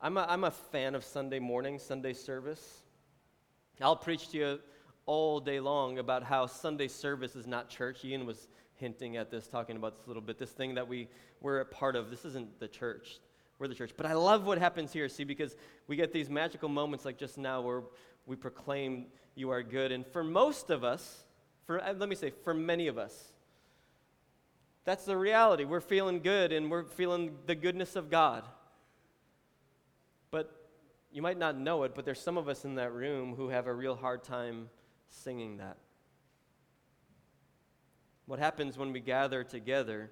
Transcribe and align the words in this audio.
I'm 0.00 0.16
a, 0.16 0.24
I'm 0.28 0.44
a 0.44 0.52
fan 0.52 0.94
of 0.94 1.02
Sunday 1.02 1.40
morning, 1.40 1.80
Sunday 1.80 2.12
service. 2.12 2.82
I'll 3.80 3.96
preach 3.96 4.28
to 4.28 4.38
you 4.38 4.58
all 5.06 5.40
day 5.40 5.58
long 5.58 5.98
about 5.98 6.22
how 6.22 6.46
Sunday 6.46 6.86
service 6.86 7.34
is 7.34 7.48
not 7.48 7.68
church. 7.68 8.04
Ian 8.04 8.24
was 8.24 8.46
hinting 8.74 9.16
at 9.16 9.28
this, 9.28 9.48
talking 9.48 9.76
about 9.76 9.96
this 9.96 10.06
a 10.06 10.08
little 10.08 10.22
bit. 10.22 10.38
This 10.38 10.52
thing 10.52 10.76
that 10.76 10.86
we, 10.86 11.08
we're 11.40 11.58
a 11.58 11.64
part 11.64 11.96
of, 11.96 12.10
this 12.10 12.24
isn't 12.24 12.60
the 12.60 12.68
church. 12.68 13.18
We're 13.58 13.66
the 13.66 13.74
church. 13.74 13.90
But 13.96 14.06
I 14.06 14.12
love 14.12 14.46
what 14.46 14.58
happens 14.58 14.92
here, 14.92 15.08
see, 15.08 15.24
because 15.24 15.56
we 15.88 15.96
get 15.96 16.12
these 16.12 16.30
magical 16.30 16.68
moments 16.68 17.04
like 17.04 17.18
just 17.18 17.36
now 17.36 17.60
where 17.60 17.82
we 18.24 18.36
proclaim 18.36 19.06
you 19.34 19.50
are 19.50 19.64
good. 19.64 19.90
And 19.90 20.06
for 20.06 20.22
most 20.22 20.70
of 20.70 20.84
us, 20.84 21.24
for, 21.66 21.82
uh, 21.82 21.92
let 21.92 22.08
me 22.08 22.14
say, 22.14 22.30
for 22.30 22.54
many 22.54 22.86
of 22.86 22.98
us, 22.98 23.32
that's 24.84 25.04
the 25.04 25.16
reality. 25.16 25.64
We're 25.64 25.80
feeling 25.80 26.20
good 26.20 26.52
and 26.52 26.70
we're 26.70 26.84
feeling 26.84 27.36
the 27.46 27.56
goodness 27.56 27.96
of 27.96 28.10
God. 28.10 28.44
You 31.10 31.22
might 31.22 31.38
not 31.38 31.58
know 31.58 31.84
it, 31.84 31.94
but 31.94 32.04
there's 32.04 32.20
some 32.20 32.36
of 32.36 32.48
us 32.48 32.64
in 32.64 32.74
that 32.76 32.92
room 32.92 33.34
who 33.34 33.48
have 33.48 33.66
a 33.66 33.74
real 33.74 33.96
hard 33.96 34.24
time 34.24 34.68
singing 35.08 35.56
that. 35.56 35.78
What 38.26 38.38
happens 38.38 38.76
when 38.76 38.92
we 38.92 39.00
gather 39.00 39.42
together 39.42 40.10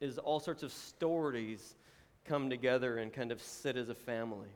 is 0.00 0.18
all 0.18 0.40
sorts 0.40 0.62
of 0.62 0.72
stories 0.72 1.76
come 2.24 2.50
together 2.50 2.98
and 2.98 3.12
kind 3.12 3.32
of 3.32 3.40
sit 3.40 3.76
as 3.76 3.88
a 3.88 3.94
family. 3.94 4.48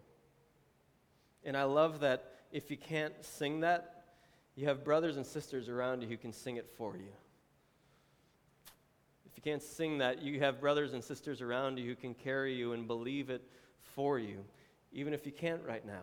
And 1.45 1.57
I 1.57 1.65
love 1.65 2.01
that 2.01 2.35
if 2.51 2.71
you 2.71 2.77
can't 2.77 3.15
sing 3.25 3.61
that, 3.61 4.05
you 4.55 4.67
have 4.67 4.85
brothers 4.85 5.17
and 5.17 5.25
sisters 5.25 5.69
around 5.69 6.03
you 6.03 6.09
who 6.09 6.17
can 6.17 6.33
sing 6.33 6.57
it 6.57 6.69
for 6.77 6.97
you. 6.97 7.13
If 9.25 9.37
you 9.37 9.43
can't 9.43 9.63
sing 9.63 9.99
that, 9.99 10.23
you 10.23 10.41
have 10.41 10.61
brothers 10.61 10.93
and 10.93 11.03
sisters 11.03 11.41
around 11.41 11.79
you 11.79 11.89
who 11.89 11.97
can 11.97 12.13
carry 12.13 12.55
you 12.55 12.73
and 12.73 12.87
believe 12.87 13.31
it 13.31 13.43
for 13.95 14.19
you, 14.19 14.45
even 14.93 15.15
if 15.15 15.27
you 15.27 15.33
can't 15.33 15.63
right 15.67 15.87
now. 15.87 16.03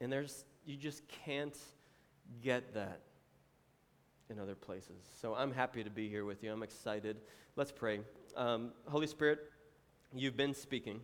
And 0.00 0.12
there's, 0.12 0.44
you 0.66 0.76
just 0.76 1.02
can't 1.24 1.56
get 2.42 2.74
that 2.74 3.00
in 4.30 4.38
other 4.38 4.54
places. 4.54 5.08
So 5.20 5.34
I'm 5.34 5.52
happy 5.52 5.84
to 5.84 5.90
be 5.90 6.08
here 6.08 6.24
with 6.24 6.42
you. 6.42 6.52
I'm 6.52 6.62
excited. 6.62 7.18
Let's 7.56 7.70
pray. 7.70 8.00
Um, 8.36 8.72
Holy 8.86 9.06
Spirit, 9.06 9.40
you've 10.14 10.36
been 10.36 10.54
speaking, 10.54 11.00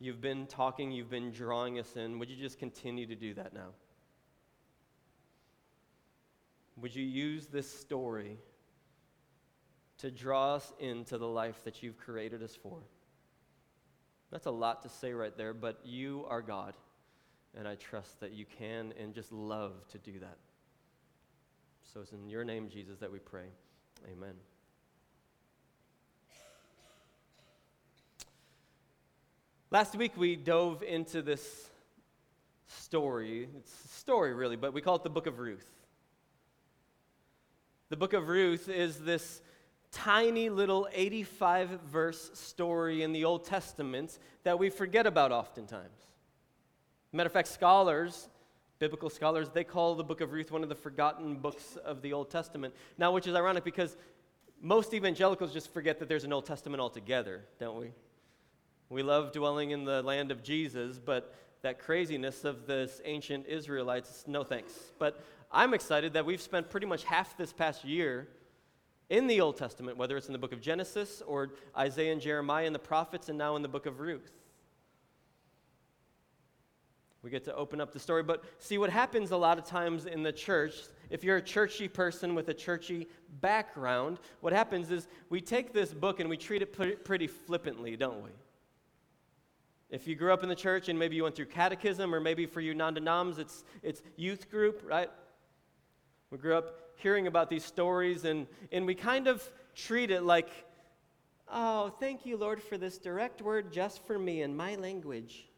you've 0.00 0.20
been 0.20 0.46
talking, 0.46 0.90
you've 0.90 1.10
been 1.10 1.30
drawing 1.30 1.78
us 1.78 1.96
in. 1.96 2.18
Would 2.18 2.30
you 2.30 2.36
just 2.36 2.58
continue 2.58 3.06
to 3.06 3.14
do 3.14 3.34
that 3.34 3.52
now? 3.52 3.68
Would 6.80 6.94
you 6.94 7.04
use 7.04 7.46
this 7.46 7.68
story 7.68 8.38
to 9.98 10.10
draw 10.10 10.54
us 10.54 10.72
into 10.78 11.18
the 11.18 11.26
life 11.26 11.62
that 11.64 11.82
you've 11.82 11.98
created 11.98 12.42
us 12.42 12.56
for? 12.56 12.78
That's 14.30 14.46
a 14.46 14.50
lot 14.50 14.82
to 14.82 14.88
say 14.88 15.12
right 15.12 15.36
there, 15.36 15.54
but 15.54 15.80
you 15.84 16.26
are 16.28 16.42
God, 16.42 16.74
and 17.56 17.66
I 17.66 17.76
trust 17.76 18.20
that 18.20 18.32
you 18.32 18.44
can 18.58 18.92
and 19.00 19.14
just 19.14 19.32
love 19.32 19.72
to 19.92 19.98
do 19.98 20.18
that. 20.20 20.36
So 21.92 22.00
it's 22.00 22.12
in 22.12 22.28
your 22.28 22.44
name, 22.44 22.68
Jesus, 22.68 22.98
that 22.98 23.10
we 23.10 23.18
pray. 23.18 23.46
Amen. 24.12 24.34
Last 29.70 29.94
week 29.96 30.12
we 30.16 30.36
dove 30.36 30.82
into 30.82 31.20
this 31.22 31.68
story. 32.66 33.48
It's 33.56 33.84
a 33.84 33.88
story, 33.88 34.34
really, 34.34 34.56
but 34.56 34.72
we 34.72 34.80
call 34.80 34.96
it 34.96 35.02
the 35.02 35.10
book 35.10 35.26
of 35.26 35.38
Ruth. 35.38 35.68
The 37.90 37.96
book 37.96 38.12
of 38.12 38.28
Ruth 38.28 38.68
is 38.68 38.98
this 38.98 39.40
tiny 39.92 40.48
little 40.48 40.88
85 40.92 41.80
verse 41.90 42.30
story 42.34 43.02
in 43.02 43.12
the 43.12 43.24
Old 43.24 43.44
Testament 43.44 44.18
that 44.44 44.58
we 44.58 44.70
forget 44.70 45.06
about 45.06 45.32
oftentimes. 45.32 46.06
Matter 47.12 47.26
of 47.26 47.32
fact, 47.32 47.48
scholars, 47.48 48.28
biblical 48.78 49.10
scholars, 49.10 49.48
they 49.48 49.64
call 49.64 49.94
the 49.94 50.04
book 50.04 50.20
of 50.20 50.32
Ruth 50.32 50.50
one 50.50 50.62
of 50.62 50.68
the 50.68 50.74
forgotten 50.74 51.36
books 51.36 51.76
of 51.84 52.02
the 52.02 52.12
Old 52.12 52.30
Testament. 52.30 52.74
Now, 52.98 53.12
which 53.12 53.26
is 53.26 53.34
ironic 53.34 53.64
because 53.64 53.96
most 54.60 54.92
evangelicals 54.92 55.52
just 55.52 55.72
forget 55.72 55.98
that 56.00 56.08
there's 56.08 56.24
an 56.24 56.32
Old 56.32 56.46
Testament 56.46 56.80
altogether, 56.80 57.44
don't 57.58 57.78
we? 57.78 57.92
We 58.90 59.02
love 59.02 59.32
dwelling 59.32 59.70
in 59.70 59.84
the 59.84 60.02
land 60.02 60.30
of 60.30 60.42
Jesus, 60.42 60.98
but 60.98 61.34
that 61.62 61.78
craziness 61.78 62.44
of 62.44 62.66
this 62.66 63.00
ancient 63.04 63.46
Israelites, 63.46 64.24
no 64.26 64.44
thanks. 64.44 64.72
But 64.98 65.22
I'm 65.50 65.74
excited 65.74 66.12
that 66.12 66.24
we've 66.24 66.40
spent 66.40 66.70
pretty 66.70 66.86
much 66.86 67.04
half 67.04 67.36
this 67.36 67.52
past 67.52 67.84
year 67.84 68.28
in 69.10 69.26
the 69.26 69.40
Old 69.40 69.56
Testament, 69.56 69.96
whether 69.96 70.16
it's 70.16 70.26
in 70.26 70.32
the 70.32 70.38
book 70.38 70.52
of 70.52 70.60
Genesis 70.60 71.22
or 71.26 71.50
Isaiah 71.76 72.12
and 72.12 72.20
Jeremiah 72.20 72.66
and 72.66 72.74
the 72.74 72.80
prophets, 72.80 73.28
and 73.28 73.38
now 73.38 73.56
in 73.56 73.62
the 73.62 73.68
book 73.68 73.86
of 73.86 74.00
Ruth. 74.00 74.32
We 77.22 77.30
get 77.30 77.44
to 77.44 77.54
open 77.54 77.80
up 77.80 77.92
the 77.92 77.98
story. 77.98 78.22
But 78.22 78.44
see, 78.58 78.78
what 78.78 78.90
happens 78.90 79.32
a 79.32 79.36
lot 79.36 79.58
of 79.58 79.64
times 79.64 80.06
in 80.06 80.22
the 80.22 80.32
church, 80.32 80.74
if 81.10 81.24
you're 81.24 81.38
a 81.38 81.42
churchy 81.42 81.88
person 81.88 82.34
with 82.34 82.48
a 82.48 82.54
churchy 82.54 83.08
background, 83.40 84.18
what 84.40 84.52
happens 84.52 84.90
is 84.90 85.08
we 85.28 85.40
take 85.40 85.72
this 85.72 85.92
book 85.92 86.20
and 86.20 86.30
we 86.30 86.36
treat 86.36 86.62
it 86.62 87.04
pretty 87.04 87.26
flippantly, 87.26 87.96
don't 87.96 88.22
we? 88.22 88.30
If 89.90 90.06
you 90.06 90.14
grew 90.14 90.32
up 90.32 90.42
in 90.42 90.48
the 90.48 90.54
church 90.54 90.88
and 90.88 90.98
maybe 90.98 91.16
you 91.16 91.22
went 91.22 91.34
through 91.34 91.46
catechism, 91.46 92.14
or 92.14 92.20
maybe 92.20 92.46
for 92.46 92.60
you 92.60 92.74
non 92.74 92.94
denoms, 92.94 93.38
it's, 93.38 93.64
it's 93.82 94.02
youth 94.16 94.50
group, 94.50 94.82
right? 94.84 95.10
We 96.30 96.38
grew 96.38 96.56
up 96.56 96.87
hearing 96.98 97.26
about 97.26 97.48
these 97.48 97.64
stories, 97.64 98.24
and, 98.24 98.46
and 98.72 98.84
we 98.84 98.94
kind 98.94 99.26
of 99.28 99.42
treat 99.74 100.10
it 100.10 100.22
like, 100.22 100.50
oh, 101.50 101.90
thank 102.00 102.26
you, 102.26 102.36
Lord, 102.36 102.62
for 102.62 102.76
this 102.76 102.98
direct 102.98 103.40
word 103.40 103.72
just 103.72 104.04
for 104.06 104.18
me 104.18 104.42
in 104.42 104.56
my 104.56 104.74
language, 104.74 105.48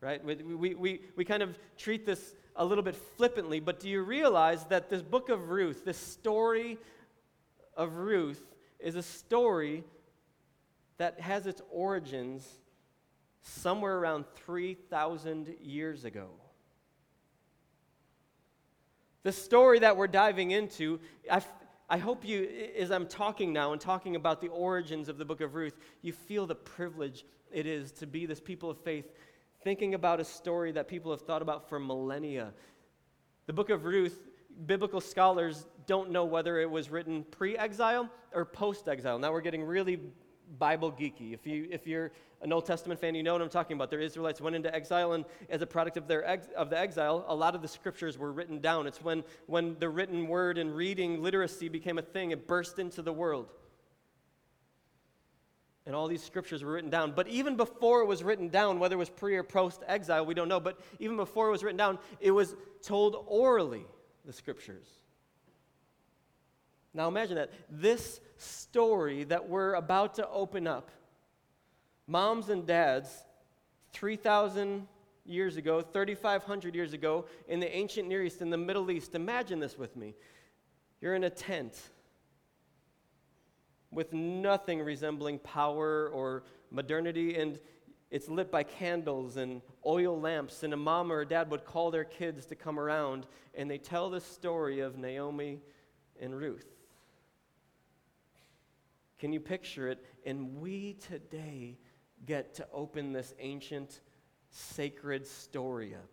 right? 0.00 0.22
We, 0.24 0.34
we, 0.34 0.74
we, 0.74 1.00
we 1.16 1.24
kind 1.24 1.42
of 1.42 1.56
treat 1.76 2.04
this 2.04 2.34
a 2.56 2.64
little 2.64 2.82
bit 2.82 2.96
flippantly, 3.16 3.60
but 3.60 3.78
do 3.78 3.88
you 3.88 4.02
realize 4.02 4.64
that 4.66 4.90
this 4.90 5.02
book 5.02 5.28
of 5.28 5.50
Ruth, 5.50 5.84
this 5.84 5.98
story 5.98 6.78
of 7.76 7.94
Ruth, 7.94 8.42
is 8.80 8.96
a 8.96 9.02
story 9.02 9.84
that 10.98 11.20
has 11.20 11.46
its 11.46 11.62
origins 11.70 12.44
somewhere 13.42 13.98
around 13.98 14.24
3,000 14.44 15.54
years 15.62 16.04
ago? 16.04 16.28
The 19.24 19.32
story 19.32 19.80
that 19.80 19.96
we're 19.96 20.06
diving 20.06 20.52
into, 20.52 21.00
I, 21.30 21.42
I 21.88 21.98
hope 21.98 22.24
you, 22.24 22.48
as 22.78 22.90
I'm 22.90 23.06
talking 23.06 23.52
now 23.52 23.72
and 23.72 23.80
talking 23.80 24.16
about 24.16 24.40
the 24.40 24.48
origins 24.48 25.08
of 25.08 25.18
the 25.18 25.24
book 25.24 25.40
of 25.40 25.54
Ruth, 25.54 25.76
you 26.02 26.12
feel 26.12 26.46
the 26.46 26.54
privilege 26.54 27.24
it 27.50 27.66
is 27.66 27.92
to 27.92 28.06
be 28.06 28.26
this 28.26 28.40
people 28.40 28.70
of 28.70 28.78
faith, 28.78 29.10
thinking 29.64 29.94
about 29.94 30.20
a 30.20 30.24
story 30.24 30.72
that 30.72 30.86
people 30.86 31.10
have 31.10 31.22
thought 31.22 31.42
about 31.42 31.68
for 31.68 31.80
millennia. 31.80 32.52
The 33.46 33.52
book 33.52 33.70
of 33.70 33.84
Ruth, 33.84 34.28
biblical 34.66 35.00
scholars 35.00 35.66
don't 35.86 36.10
know 36.10 36.24
whether 36.24 36.60
it 36.60 36.70
was 36.70 36.90
written 36.90 37.24
pre 37.30 37.56
exile 37.56 38.08
or 38.32 38.44
post 38.44 38.88
exile. 38.88 39.18
Now 39.18 39.32
we're 39.32 39.40
getting 39.40 39.64
really 39.64 40.00
Bible 40.58 40.92
geeky. 40.92 41.34
If, 41.34 41.46
you, 41.46 41.68
if 41.70 41.86
you're 41.86 42.12
an 42.40 42.52
Old 42.52 42.66
Testament 42.66 43.00
fan, 43.00 43.14
you 43.14 43.22
know 43.22 43.32
what 43.32 43.42
I'm 43.42 43.48
talking 43.48 43.76
about. 43.76 43.90
The 43.90 44.00
Israelites 44.00 44.40
went 44.40 44.56
into 44.56 44.74
exile, 44.74 45.12
and 45.12 45.24
as 45.50 45.62
a 45.62 45.66
product 45.66 45.96
of, 45.96 46.06
their 46.06 46.24
ex, 46.24 46.48
of 46.56 46.70
the 46.70 46.78
exile, 46.78 47.24
a 47.28 47.34
lot 47.34 47.54
of 47.54 47.62
the 47.62 47.68
scriptures 47.68 48.16
were 48.16 48.32
written 48.32 48.60
down. 48.60 48.86
It's 48.86 49.02
when, 49.02 49.24
when 49.46 49.76
the 49.78 49.88
written 49.88 50.26
word 50.26 50.58
and 50.58 50.74
reading 50.74 51.22
literacy 51.22 51.68
became 51.68 51.98
a 51.98 52.02
thing, 52.02 52.30
it 52.30 52.46
burst 52.46 52.78
into 52.78 53.02
the 53.02 53.12
world. 53.12 53.52
And 55.86 55.96
all 55.96 56.06
these 56.06 56.22
scriptures 56.22 56.62
were 56.62 56.72
written 56.72 56.90
down. 56.90 57.12
But 57.12 57.28
even 57.28 57.56
before 57.56 58.02
it 58.02 58.06
was 58.06 58.22
written 58.22 58.48
down, 58.48 58.78
whether 58.78 58.94
it 58.94 58.98
was 58.98 59.08
pre 59.08 59.36
or 59.36 59.42
post 59.42 59.82
exile, 59.86 60.24
we 60.26 60.34
don't 60.34 60.48
know. 60.48 60.60
But 60.60 60.78
even 60.98 61.16
before 61.16 61.48
it 61.48 61.50
was 61.50 61.64
written 61.64 61.78
down, 61.78 61.98
it 62.20 62.30
was 62.30 62.54
told 62.82 63.24
orally, 63.26 63.86
the 64.26 64.32
scriptures. 64.34 64.86
Now 66.98 67.06
imagine 67.06 67.36
that. 67.36 67.52
This 67.70 68.18
story 68.38 69.22
that 69.22 69.48
we're 69.48 69.74
about 69.74 70.14
to 70.14 70.28
open 70.28 70.66
up, 70.66 70.90
moms 72.08 72.48
and 72.48 72.66
dads, 72.66 73.22
3,000 73.92 74.88
years 75.24 75.56
ago, 75.56 75.80
3,500 75.80 76.74
years 76.74 76.94
ago, 76.94 77.26
in 77.46 77.60
the 77.60 77.72
ancient 77.72 78.08
Near 78.08 78.24
East, 78.24 78.42
in 78.42 78.50
the 78.50 78.56
Middle 78.56 78.90
East, 78.90 79.14
imagine 79.14 79.60
this 79.60 79.78
with 79.78 79.94
me. 79.94 80.16
You're 81.00 81.14
in 81.14 81.22
a 81.22 81.30
tent 81.30 81.80
with 83.92 84.12
nothing 84.12 84.82
resembling 84.82 85.38
power 85.38 86.08
or 86.08 86.42
modernity, 86.72 87.36
and 87.36 87.60
it's 88.10 88.28
lit 88.28 88.50
by 88.50 88.64
candles 88.64 89.36
and 89.36 89.62
oil 89.86 90.20
lamps, 90.20 90.64
and 90.64 90.74
a 90.74 90.76
mom 90.76 91.12
or 91.12 91.20
a 91.20 91.26
dad 91.28 91.48
would 91.52 91.64
call 91.64 91.92
their 91.92 92.02
kids 92.02 92.44
to 92.46 92.56
come 92.56 92.76
around, 92.76 93.28
and 93.54 93.70
they 93.70 93.78
tell 93.78 94.10
the 94.10 94.20
story 94.20 94.80
of 94.80 94.98
Naomi 94.98 95.60
and 96.20 96.36
Ruth. 96.36 96.66
Can 99.18 99.32
you 99.32 99.40
picture 99.40 99.88
it? 99.88 100.04
And 100.24 100.60
we 100.60 100.94
today 100.94 101.78
get 102.26 102.54
to 102.54 102.66
open 102.72 103.12
this 103.12 103.34
ancient, 103.38 104.00
sacred 104.50 105.26
story 105.26 105.94
up. 105.94 106.10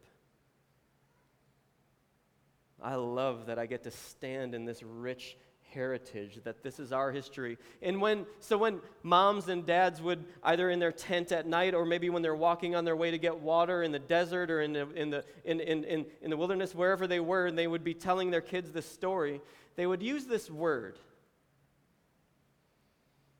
I 2.81 2.95
love 2.95 3.47
that 3.47 3.57
I 3.57 3.65
get 3.65 3.83
to 3.83 3.91
stand 3.91 4.53
in 4.53 4.65
this 4.65 4.83
rich 4.83 5.37
heritage, 5.73 6.39
that 6.43 6.63
this 6.63 6.79
is 6.79 6.91
our 6.91 7.11
history. 7.11 7.57
And 7.81 8.01
when, 8.01 8.25
so 8.39 8.57
when 8.57 8.79
moms 9.03 9.49
and 9.49 9.65
dads 9.65 10.01
would 10.01 10.23
either 10.43 10.69
in 10.69 10.79
their 10.79 10.91
tent 10.91 11.31
at 11.31 11.45
night 11.47 11.73
or 11.73 11.85
maybe 11.85 12.09
when 12.09 12.21
they're 12.21 12.35
walking 12.35 12.75
on 12.75 12.85
their 12.85 12.95
way 12.95 13.11
to 13.11 13.17
get 13.17 13.39
water 13.39 13.83
in 13.83 13.91
the 13.91 13.99
desert 13.99 14.49
or 14.49 14.61
in 14.61 14.73
the, 14.73 14.89
in 14.91 15.09
the, 15.09 15.25
in, 15.43 15.59
in, 15.59 15.83
in, 15.83 16.05
in 16.21 16.29
the 16.29 16.37
wilderness, 16.37 16.73
wherever 16.73 17.07
they 17.07 17.19
were, 17.19 17.45
and 17.45 17.57
they 17.57 17.67
would 17.67 17.83
be 17.83 17.93
telling 17.93 18.31
their 18.31 18.41
kids 18.41 18.71
this 18.71 18.89
story, 18.89 19.41
they 19.75 19.85
would 19.85 20.01
use 20.01 20.25
this 20.25 20.49
word. 20.49 20.97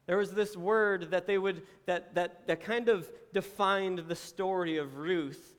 There 0.08 0.18
was 0.18 0.32
this 0.32 0.56
word 0.56 1.12
that 1.12 1.26
they 1.26 1.38
would, 1.38 1.64
that, 1.86 2.14
that, 2.16 2.48
that 2.48 2.62
kind 2.62 2.90
of 2.90 3.10
defined 3.34 4.00
the 4.08 4.16
story 4.16 4.78
of 4.78 4.98
Ruth. 4.98 5.56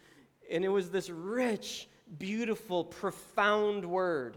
And 0.51 0.65
it 0.65 0.69
was 0.69 0.91
this 0.91 1.11
rich, 1.11 1.89
beautiful, 2.19 2.85
profound 2.85 3.85
word. 3.85 4.37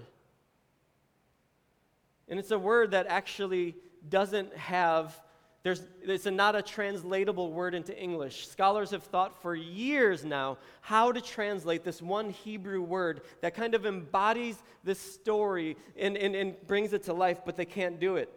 And 2.27 2.39
it's 2.39 2.51
a 2.51 2.59
word 2.59 2.91
that 2.91 3.05
actually 3.07 3.75
doesn't 4.07 4.55
have, 4.55 5.19
there's, 5.61 5.85
it's 6.01 6.25
a, 6.25 6.31
not 6.31 6.55
a 6.55 6.61
translatable 6.63 7.51
word 7.51 7.75
into 7.75 7.95
English. 7.95 8.47
Scholars 8.47 8.89
have 8.91 9.03
thought 9.03 9.39
for 9.41 9.55
years 9.55 10.25
now 10.25 10.57
how 10.81 11.11
to 11.11 11.21
translate 11.21 11.83
this 11.83 12.01
one 12.01 12.31
Hebrew 12.31 12.81
word 12.81 13.21
that 13.41 13.53
kind 13.53 13.75
of 13.75 13.85
embodies 13.85 14.57
this 14.83 14.99
story 14.99 15.77
and, 15.97 16.17
and, 16.17 16.35
and 16.35 16.55
brings 16.65 16.93
it 16.93 17.03
to 17.03 17.13
life, 17.13 17.41
but 17.45 17.57
they 17.57 17.65
can't 17.65 17.99
do 17.99 18.15
it. 18.15 18.33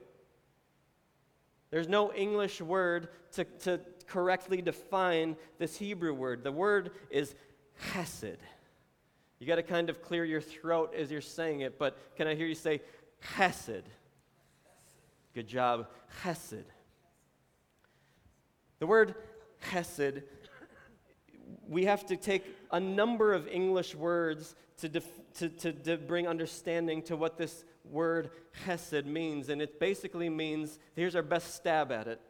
There's 1.73 1.89
no 1.89 2.13
English 2.13 2.61
word 2.61 3.09
to, 3.33 3.45
to 3.61 3.81
correctly 4.07 4.61
define 4.61 5.37
this 5.59 5.79
Hebrew 5.79 6.13
word. 6.13 6.45
The 6.45 6.53
word 6.53 6.91
is 7.11 7.35
chesed. 7.91 8.37
You 9.39 9.47
got 9.47 9.57
to 9.57 9.63
kind 9.63 9.89
of 9.89 10.03
clear 10.03 10.25
your 10.25 10.43
throat 10.43 10.95
as 10.95 11.11
you're 11.11 11.23
saying 11.23 11.61
it, 11.61 11.79
but 11.79 11.97
can 12.15 12.29
I 12.29 12.35
hear 12.35 12.47
you 12.47 12.55
say 12.55 12.83
chesed? 13.37 13.85
Good 15.35 15.49
job. 15.49 15.89
Chesed. 16.23 16.65
The 18.79 18.87
word 18.87 19.15
chesed, 19.71 20.23
we 21.67 21.87
have 21.87 22.05
to 22.07 22.17
take 22.17 22.45
a 22.71 22.81
number 22.81 23.33
of 23.33 23.49
English 23.49 23.95
words 23.95 24.55
to, 24.77 24.91
def- 24.91 25.33
to, 25.37 25.49
to, 25.49 25.73
to 25.73 25.97
bring 25.97 26.29
understanding 26.29 27.01
to 27.05 27.17
what 27.17 27.39
this 27.39 27.65
word 27.84 28.31
chesed 28.64 29.05
means. 29.05 29.49
And 29.49 29.62
it 29.62 29.81
basically 29.81 30.29
means 30.29 30.79
here's 30.94 31.17
our 31.17 31.23
best 31.23 31.55
stab 31.55 31.93
at 31.93 32.08
it 32.08 32.20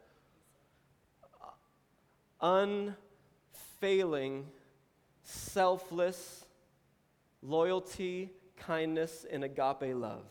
unfailing 2.41 4.45
selfless 5.23 6.43
loyalty, 7.43 8.31
kindness, 8.57 9.25
and 9.29 9.43
agape 9.43 9.95
love. 9.95 10.25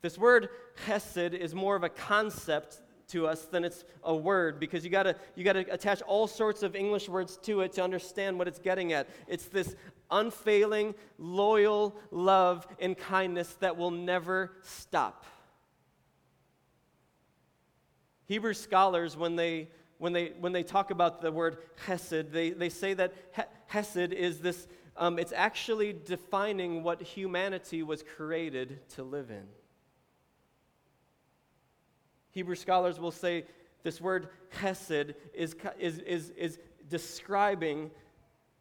This 0.00 0.18
word 0.18 0.48
chesed 0.86 1.34
is 1.34 1.54
more 1.54 1.76
of 1.76 1.82
a 1.82 1.88
concept 1.88 2.80
to 3.08 3.26
us 3.26 3.44
than 3.44 3.64
it's 3.64 3.84
a 4.02 4.14
word 4.14 4.58
because 4.58 4.82
you 4.82 4.90
gotta, 4.90 5.14
you 5.34 5.44
gotta 5.44 5.72
attach 5.72 6.00
all 6.02 6.26
sorts 6.26 6.62
of 6.62 6.74
English 6.74 7.08
words 7.08 7.38
to 7.42 7.60
it 7.60 7.72
to 7.74 7.84
understand 7.84 8.38
what 8.38 8.48
it's 8.48 8.58
getting 8.58 8.92
at. 8.92 9.08
It's 9.28 9.46
this 9.46 9.76
unfailing, 10.14 10.94
loyal 11.18 11.94
love 12.10 12.66
and 12.80 12.96
kindness 12.96 13.52
that 13.60 13.76
will 13.76 13.90
never 13.90 14.52
stop. 14.62 15.26
Hebrew 18.26 18.54
scholars, 18.54 19.16
when 19.16 19.36
they 19.36 19.68
when 19.98 20.12
they, 20.12 20.32
when 20.38 20.52
they 20.52 20.62
talk 20.62 20.90
about 20.90 21.22
the 21.22 21.32
word 21.32 21.58
chesed, 21.86 22.30
they, 22.30 22.50
they 22.50 22.68
say 22.68 22.94
that 22.94 23.14
chesed 23.70 24.12
is 24.12 24.40
this, 24.40 24.66
um, 24.96 25.18
it's 25.18 25.32
actually 25.32 25.92
defining 25.92 26.82
what 26.82 27.00
humanity 27.00 27.82
was 27.82 28.02
created 28.02 28.86
to 28.90 29.02
live 29.02 29.30
in. 29.30 29.46
Hebrew 32.32 32.56
scholars 32.56 32.98
will 32.98 33.12
say 33.12 33.44
this 33.82 34.00
word 34.00 34.28
chesed 34.58 35.14
is, 35.32 35.54
is, 35.78 35.98
is, 36.00 36.30
is 36.36 36.58
describing 36.88 37.90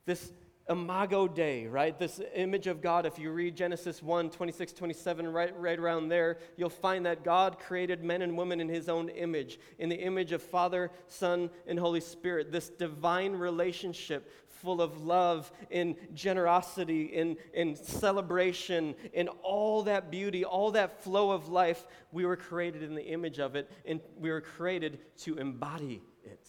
this 0.05 0.31
imago 0.69 1.27
Dei, 1.27 1.67
right? 1.67 1.97
This 1.97 2.21
image 2.35 2.67
of 2.67 2.81
God. 2.81 3.05
If 3.05 3.19
you 3.19 3.31
read 3.31 3.55
Genesis 3.55 4.01
1 4.01 4.29
26, 4.29 4.73
27, 4.73 5.27
right, 5.27 5.59
right 5.59 5.77
around 5.77 6.09
there, 6.09 6.37
you'll 6.57 6.69
find 6.69 7.05
that 7.05 7.23
God 7.23 7.59
created 7.59 8.03
men 8.03 8.21
and 8.21 8.37
women 8.37 8.61
in 8.61 8.69
his 8.69 8.87
own 8.87 9.09
image, 9.09 9.59
in 9.77 9.89
the 9.89 9.95
image 9.95 10.31
of 10.31 10.41
Father, 10.41 10.91
Son, 11.07 11.49
and 11.67 11.77
Holy 11.77 11.99
Spirit. 11.99 12.51
This 12.51 12.69
divine 12.69 13.33
relationship 13.33 14.31
full 14.47 14.81
of 14.81 15.03
love 15.03 15.51
and 15.69 15.95
generosity 16.13 17.17
and, 17.17 17.35
and 17.53 17.77
celebration 17.77 18.95
and 19.13 19.27
all 19.41 19.83
that 19.83 20.09
beauty, 20.09 20.45
all 20.45 20.71
that 20.71 21.03
flow 21.03 21.31
of 21.31 21.49
life. 21.49 21.85
We 22.13 22.25
were 22.25 22.37
created 22.37 22.81
in 22.83 22.95
the 22.95 23.05
image 23.05 23.39
of 23.39 23.57
it, 23.57 23.69
and 23.85 23.99
we 24.17 24.31
were 24.31 24.41
created 24.41 24.99
to 25.19 25.37
embody 25.37 26.01
it. 26.23 26.47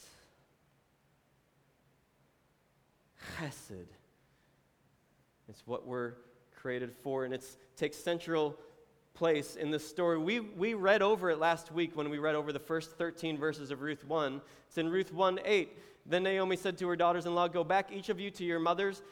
Chesed 3.40 3.86
it's 5.48 5.62
what 5.66 5.86
we're 5.86 6.14
created 6.54 6.92
for, 7.02 7.24
and 7.24 7.34
it 7.34 7.44
takes 7.76 7.96
central 7.96 8.56
place 9.14 9.56
in 9.56 9.70
this 9.70 9.86
story. 9.86 10.18
We, 10.18 10.40
we 10.40 10.74
read 10.74 11.02
over 11.02 11.30
it 11.30 11.38
last 11.38 11.70
week 11.72 11.96
when 11.96 12.10
we 12.10 12.18
read 12.18 12.34
over 12.34 12.52
the 12.52 12.58
first 12.58 12.92
13 12.98 13.38
verses 13.38 13.70
of 13.70 13.80
Ruth 13.80 14.04
1. 14.04 14.40
It's 14.66 14.78
in 14.78 14.88
Ruth 14.88 15.12
1 15.12 15.40
8. 15.44 15.78
Then 16.06 16.24
Naomi 16.24 16.56
said 16.56 16.76
to 16.78 16.88
her 16.88 16.96
daughters 16.96 17.26
in 17.26 17.34
law, 17.34 17.48
Go 17.48 17.64
back, 17.64 17.92
each 17.92 18.08
of 18.08 18.20
you, 18.20 18.30
to 18.32 18.44
your 18.44 18.58
mother's. 18.58 19.02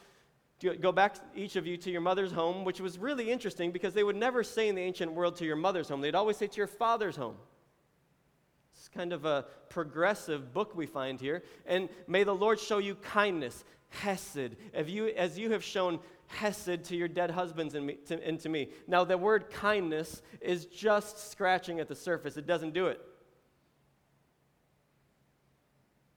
Go 0.81 0.93
back, 0.93 1.17
each 1.35 1.57
of 1.57 1.67
you, 1.67 1.77
to 1.79 1.91
your 1.91 2.01
mother's 2.01 2.31
home, 2.31 2.65
which 2.65 2.81
was 2.81 2.97
really 2.97 3.31
interesting 3.31 3.73
because 3.73 3.95
they 3.95 4.05
would 4.05 4.15
never 4.15 4.45
say 4.45 4.69
in 4.69 4.77
the 4.77 4.83
ancient 4.83 5.13
world 5.13 5.37
to 5.37 5.45
your 5.45 5.57
mother's 5.57 5.89
home. 5.89 6.01
They'd 6.01 6.15
always 6.15 6.37
say 6.37 6.47
to 6.47 6.57
your 6.57 6.69
father's 6.69 7.17
home. 7.17 7.35
It's 8.77 8.89
kind 8.89 9.13
of 9.13 9.25
a 9.25 9.47
progressive 9.69 10.55
book 10.55 10.77
we 10.77 10.87
find 10.87 11.21
here. 11.21 11.43
And 11.67 11.89
may 12.07 12.23
the 12.23 12.35
Lord 12.35 12.61
show 12.61 12.79
you 12.79 12.95
kindness, 12.95 13.65
hesed, 13.93 14.57
as 14.75 14.89
you, 14.89 15.09
as 15.09 15.39
you 15.39 15.51
have 15.51 15.63
shown 15.63 16.01
hesed 16.27 16.85
to 16.85 16.97
your 16.97 17.09
dead 17.09 17.31
husbands 17.31 17.75
and, 17.75 17.87
me, 17.87 17.95
to, 18.07 18.27
and 18.27 18.41
to 18.41 18.49
me. 18.49 18.71
Now, 18.87 19.05
the 19.05 19.19
word 19.19 19.51
kindness 19.51 20.23
is 20.41 20.67
just 20.67 21.31
scratching 21.31 21.81
at 21.81 21.89
the 21.89 21.95
surface, 21.95 22.37
it 22.37 22.47
doesn't 22.47 22.75
do 22.75 22.87
it. 22.87 23.01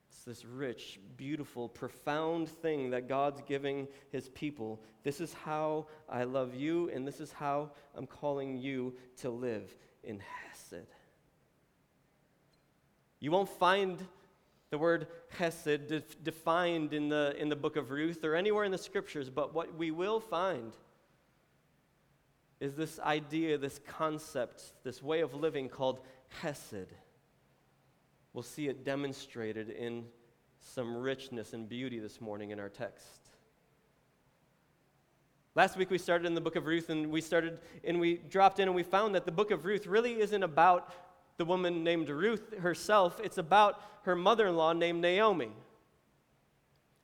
It's 0.10 0.24
this 0.24 0.46
rich, 0.46 1.00
beautiful, 1.18 1.70
profound 1.70 2.50
thing 2.50 2.92
that 2.92 3.08
God's 3.08 3.42
giving 3.42 3.88
his 4.12 4.30
people. 4.30 4.82
This 5.04 5.22
is 5.22 5.34
how 5.34 5.88
I 6.10 6.24
love 6.24 6.56
you, 6.56 6.90
and 6.90 7.08
this 7.08 7.20
is 7.20 7.32
how 7.32 7.72
I'm 7.96 8.08
calling 8.08 8.58
you 8.58 8.96
to 9.18 9.30
live 9.30 9.76
in 10.04 10.20
hesed. 10.20 10.88
You 13.20 13.32
won't 13.32 13.50
find 13.50 14.06
the 14.76 14.80
word 14.80 15.08
chesed 15.40 15.88
de- 15.88 16.02
defined 16.22 16.92
in 16.92 17.08
the, 17.08 17.34
in 17.40 17.48
the 17.48 17.56
book 17.56 17.78
of 17.78 17.92
Ruth 17.92 18.26
or 18.26 18.36
anywhere 18.36 18.66
in 18.66 18.74
the 18.74 18.78
scriptures, 18.78 19.30
but 19.30 19.54
what 19.54 19.78
we 19.78 19.90
will 19.90 20.20
find 20.20 20.74
is 22.60 22.76
this 22.76 23.00
idea, 23.00 23.58
this 23.58 23.80
concept, 23.88 24.74
this 24.84 25.02
way 25.02 25.22
of 25.22 25.34
living 25.34 25.70
called 25.70 26.02
chesed. 26.42 26.88
We'll 28.34 28.44
see 28.44 28.68
it 28.68 28.84
demonstrated 28.84 29.70
in 29.70 30.04
some 30.60 30.98
richness 30.98 31.54
and 31.54 31.70
beauty 31.70 32.00
this 32.00 32.20
morning 32.20 32.50
in 32.50 32.60
our 32.60 32.68
text. 32.68 33.30
Last 35.56 35.78
week 35.78 35.90
we 35.90 35.98
started 35.98 36.28
in 36.28 36.36
the 36.36 36.42
book 36.42 36.58
of 36.58 36.66
Ruth 36.66 36.90
and 36.90 37.10
we 37.10 37.22
started 37.22 37.60
and 37.86 37.98
we 37.98 38.16
dropped 38.16 38.60
in 38.60 38.68
and 38.68 38.76
we 38.76 38.84
found 38.84 39.16
that 39.16 39.24
the 39.24 39.32
book 39.32 39.52
of 39.52 39.64
Ruth 39.64 39.88
really 39.88 40.20
isn't 40.20 40.44
about 40.44 40.92
the 41.38 41.46
woman 41.46 41.84
named 41.84 42.10
Ruth 42.10 42.58
herself, 42.60 43.20
it's 43.24 43.38
about 43.38 43.82
her 44.04 44.16
mother 44.16 44.48
in 44.48 44.56
law 44.56 44.74
named 44.74 45.02
Naomi. 45.02 45.52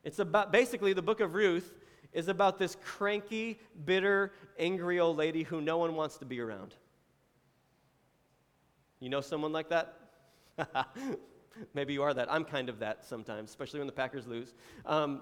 It's 0.04 0.20
about 0.20 0.52
basically 0.52 0.94
the 0.94 1.02
book 1.02 1.20
of 1.20 1.34
Ruth 1.34 1.74
is 2.14 2.28
about 2.28 2.58
this 2.58 2.76
cranky, 2.84 3.60
bitter, 3.86 4.34
angry 4.58 5.00
old 5.00 5.18
lady 5.18 5.44
who 5.44 5.62
no 5.62 5.78
one 5.78 5.96
wants 5.96 6.18
to 6.18 6.26
be 6.26 6.40
around. 6.40 6.76
You 9.00 9.10
know 9.10 9.22
someone 9.22 9.52
like 9.52 9.70
that? 9.70 9.98
Maybe 11.74 11.94
you 11.94 12.04
are 12.04 12.14
that. 12.14 12.32
I'm 12.32 12.46
kind 12.46 12.70
of 12.70 12.80
that 12.80 13.06
sometimes, 13.06 13.50
especially 13.50 13.80
when 13.80 13.88
the 13.88 13.94
Packers 13.94 14.28
lose. 14.28 14.54
Um, 14.86 15.22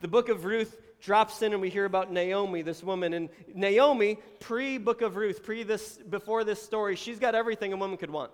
the 0.00 0.08
book 0.08 0.28
of 0.28 0.44
Ruth 0.44 0.80
drops 1.02 1.42
in 1.42 1.52
and 1.52 1.60
we 1.60 1.68
hear 1.68 1.84
about 1.84 2.10
Naomi, 2.10 2.62
this 2.62 2.82
woman. 2.82 3.12
And 3.12 3.28
Naomi, 3.54 4.18
pre 4.40 4.78
book 4.78 5.02
of 5.02 5.16
Ruth, 5.16 5.42
pre 5.42 5.64
this, 5.64 5.98
before 5.98 6.44
this 6.44 6.62
story, 6.62 6.96
she's 6.96 7.18
got 7.18 7.34
everything 7.34 7.72
a 7.72 7.76
woman 7.76 7.98
could 7.98 8.10
want. 8.10 8.30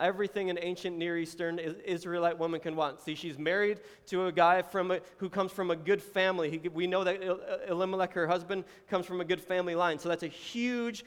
Everything 0.00 0.50
an 0.50 0.58
ancient 0.60 0.96
Near 0.96 1.18
Eastern 1.18 1.58
Israelite 1.58 2.38
woman 2.38 2.60
can 2.60 2.74
want. 2.74 3.00
See, 3.00 3.14
she's 3.14 3.38
married 3.38 3.80
to 4.06 4.26
a 4.26 4.32
guy 4.32 4.62
from 4.62 4.90
a, 4.90 5.00
who 5.18 5.28
comes 5.28 5.52
from 5.52 5.70
a 5.70 5.76
good 5.76 6.02
family. 6.02 6.50
He, 6.50 6.68
we 6.68 6.86
know 6.86 7.04
that 7.04 7.20
Elimelech, 7.68 8.12
her 8.14 8.26
husband, 8.26 8.64
comes 8.88 9.06
from 9.06 9.20
a 9.20 9.24
good 9.24 9.40
family 9.40 9.74
line. 9.76 9.98
So 10.00 10.08
that's 10.08 10.24
a 10.24 10.28
huge, 10.28 11.04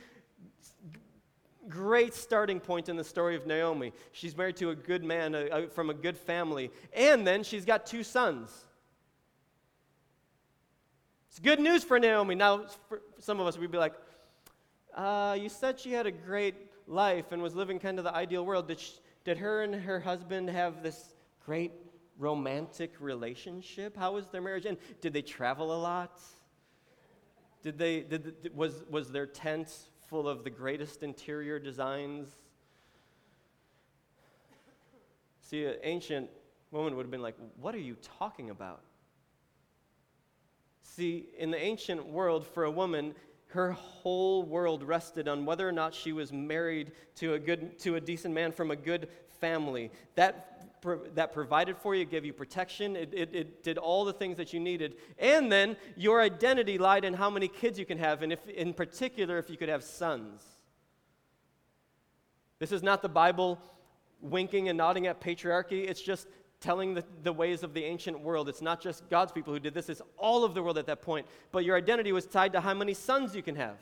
great 1.67 2.13
starting 2.13 2.61
point 2.61 2.87
in 2.87 2.95
the 2.95 3.03
story 3.03 3.35
of 3.35 3.45
Naomi. 3.45 3.91
She's 4.13 4.37
married 4.37 4.55
to 4.57 4.69
a 4.69 4.75
good 4.75 5.03
man 5.03 5.35
a, 5.35 5.47
a, 5.47 5.67
from 5.67 5.89
a 5.89 5.93
good 5.93 6.17
family. 6.17 6.71
And 6.93 7.27
then 7.27 7.43
she's 7.43 7.65
got 7.65 7.85
two 7.85 8.03
sons. 8.03 8.66
It's 11.37 11.43
good 11.43 11.59
news 11.59 11.83
for 11.83 11.99
Naomi. 11.99 12.33
Now, 12.33 12.65
for 12.89 12.99
some 13.19 13.39
of 13.39 13.45
us, 13.45 13.59
we'd 13.59 13.69
be 13.69 13.77
like, 13.77 13.93
uh, 14.95 15.37
You 15.39 15.49
said 15.49 15.79
she 15.79 15.91
had 15.91 16.07
a 16.07 16.11
great 16.11 16.55
life 16.87 17.31
and 17.31 17.43
was 17.43 17.53
living 17.53 17.77
kind 17.77 17.99
of 17.99 18.05
the 18.05 18.11
ideal 18.15 18.43
world. 18.43 18.67
Did, 18.67 18.79
she, 18.79 18.93
did 19.23 19.37
her 19.37 19.61
and 19.61 19.75
her 19.75 19.99
husband 19.99 20.49
have 20.49 20.81
this 20.81 21.13
great 21.45 21.73
romantic 22.17 22.91
relationship? 22.99 23.95
How 23.95 24.15
was 24.15 24.29
their 24.29 24.41
marriage? 24.41 24.65
And 24.65 24.79
did 24.99 25.13
they 25.13 25.21
travel 25.21 25.75
a 25.75 25.79
lot? 25.79 26.19
Did 27.61 27.77
they, 27.77 28.01
did, 28.01 28.33
was, 28.55 28.83
was 28.89 29.11
their 29.11 29.27
tent 29.27 29.71
full 30.09 30.27
of 30.27 30.43
the 30.43 30.49
greatest 30.49 31.03
interior 31.03 31.59
designs? 31.59 32.29
See, 35.43 35.65
an 35.65 35.75
ancient 35.83 36.31
woman 36.71 36.95
would 36.95 37.03
have 37.03 37.11
been 37.11 37.21
like, 37.21 37.37
What 37.61 37.75
are 37.75 37.79
you 37.79 37.95
talking 38.17 38.49
about? 38.49 38.81
See, 40.97 41.29
in 41.37 41.51
the 41.51 41.61
ancient 41.61 42.07
world, 42.07 42.47
for 42.47 42.63
a 42.63 42.71
woman, 42.71 43.13
her 43.49 43.73
whole 43.73 44.41
world 44.41 44.81
rested 44.81 45.27
on 45.27 45.45
whether 45.45 45.69
or 45.69 45.71
not 45.71 45.93
she 45.93 46.11
was 46.11 46.33
married 46.33 46.91
to 47.17 47.35
a 47.35 47.39
good 47.39 47.77
to 47.81 47.97
a 47.97 48.01
decent 48.01 48.33
man 48.33 48.51
from 48.51 48.71
a 48.71 48.75
good 48.75 49.07
family. 49.39 49.91
That 50.15 50.73
that 51.13 51.33
provided 51.33 51.77
for 51.77 51.93
you 51.93 52.03
gave 52.03 52.25
you 52.25 52.33
protection. 52.33 52.95
It, 52.95 53.13
it, 53.13 53.35
it, 53.35 53.63
did 53.63 53.77
all 53.77 54.05
the 54.05 54.13
things 54.13 54.37
that 54.37 54.53
you 54.53 54.59
needed. 54.59 54.95
And 55.19 55.51
then 55.51 55.77
your 55.95 56.19
identity 56.19 56.79
lied 56.79 57.05
in 57.05 57.13
how 57.13 57.29
many 57.29 57.47
kids 57.47 57.77
you 57.77 57.85
can 57.85 57.99
have 57.99 58.23
and 58.23 58.33
if 58.33 58.47
in 58.47 58.73
particular 58.73 59.37
if 59.37 59.51
you 59.51 59.57
could 59.57 59.69
have 59.69 59.83
sons. 59.83 60.43
This 62.57 62.71
is 62.71 62.81
not 62.81 63.03
the 63.03 63.09
bible 63.09 63.59
winking 64.19 64.67
and 64.67 64.79
nodding 64.79 65.05
at 65.05 65.21
patriarchy. 65.21 65.87
It's 65.87 66.01
just 66.01 66.27
telling 66.59 66.93
the, 66.93 67.03
the 67.23 67.33
ways 67.33 67.63
of 67.63 67.73
the 67.73 67.83
ancient 67.83 68.19
world. 68.19 68.49
It's 68.49 68.61
not 68.61 68.81
just 68.81 69.09
God's 69.09 69.31
people 69.31 69.53
who 69.53 69.59
did 69.59 69.73
this, 69.73 69.89
it's 69.89 70.01
all 70.17 70.43
of 70.43 70.53
the 70.53 70.63
world 70.63 70.77
at 70.77 70.87
that 70.87 71.01
point. 71.01 71.27
But 71.51 71.65
your 71.65 71.77
identity 71.77 72.11
was 72.11 72.25
tied 72.25 72.53
to 72.53 72.61
how 72.61 72.73
many 72.73 72.93
sons 72.93 73.35
you 73.35 73.43
can 73.43 73.55
have. 73.55 73.77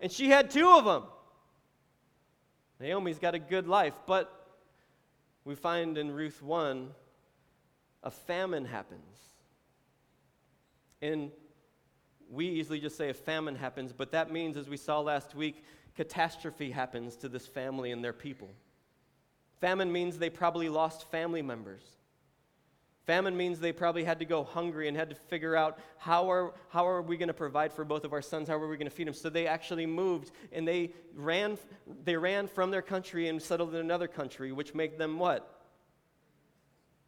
And 0.00 0.10
she 0.10 0.28
had 0.28 0.50
two 0.50 0.68
of 0.68 0.84
them. 0.84 1.04
Naomi's 2.80 3.18
got 3.18 3.34
a 3.34 3.38
good 3.38 3.68
life, 3.68 3.94
but 4.06 4.58
we 5.44 5.54
find 5.54 5.96
in 5.96 6.10
Ruth 6.10 6.42
1 6.42 6.90
a 8.02 8.10
famine 8.10 8.64
happens. 8.64 9.18
And 11.00 11.30
we 12.28 12.48
easily 12.48 12.80
just 12.80 12.96
say 12.96 13.10
a 13.10 13.14
famine 13.14 13.54
happens, 13.54 13.92
but 13.92 14.10
that 14.12 14.32
means, 14.32 14.56
as 14.56 14.68
we 14.68 14.76
saw 14.76 15.00
last 15.00 15.34
week, 15.34 15.64
catastrophe 15.94 16.70
happens 16.70 17.16
to 17.16 17.28
this 17.28 17.46
family 17.46 17.92
and 17.92 18.02
their 18.02 18.12
people. 18.12 18.50
Famine 19.60 19.92
means 19.92 20.18
they 20.18 20.30
probably 20.30 20.68
lost 20.68 21.10
family 21.10 21.42
members. 21.42 21.82
Famine 23.06 23.36
means 23.36 23.58
they 23.58 23.72
probably 23.72 24.04
had 24.04 24.20
to 24.20 24.24
go 24.24 24.44
hungry 24.44 24.86
and 24.86 24.96
had 24.96 25.10
to 25.10 25.16
figure 25.16 25.56
out 25.56 25.78
how 25.98 26.30
are, 26.30 26.54
how 26.68 26.86
are 26.86 27.02
we 27.02 27.16
going 27.16 27.28
to 27.28 27.34
provide 27.34 27.72
for 27.72 27.84
both 27.84 28.04
of 28.04 28.12
our 28.12 28.22
sons? 28.22 28.48
How 28.48 28.54
are 28.54 28.68
we 28.68 28.76
going 28.76 28.88
to 28.88 28.94
feed 28.94 29.08
them? 29.08 29.14
So 29.14 29.28
they 29.28 29.48
actually 29.48 29.86
moved 29.86 30.30
and 30.52 30.66
they 30.66 30.92
ran, 31.14 31.58
they 32.04 32.16
ran 32.16 32.46
from 32.46 32.70
their 32.70 32.82
country 32.82 33.28
and 33.28 33.42
settled 33.42 33.74
in 33.74 33.80
another 33.80 34.06
country, 34.06 34.52
which 34.52 34.72
made 34.72 34.98
them 34.98 35.18
what? 35.18 35.62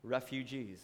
Refugees. 0.03 0.81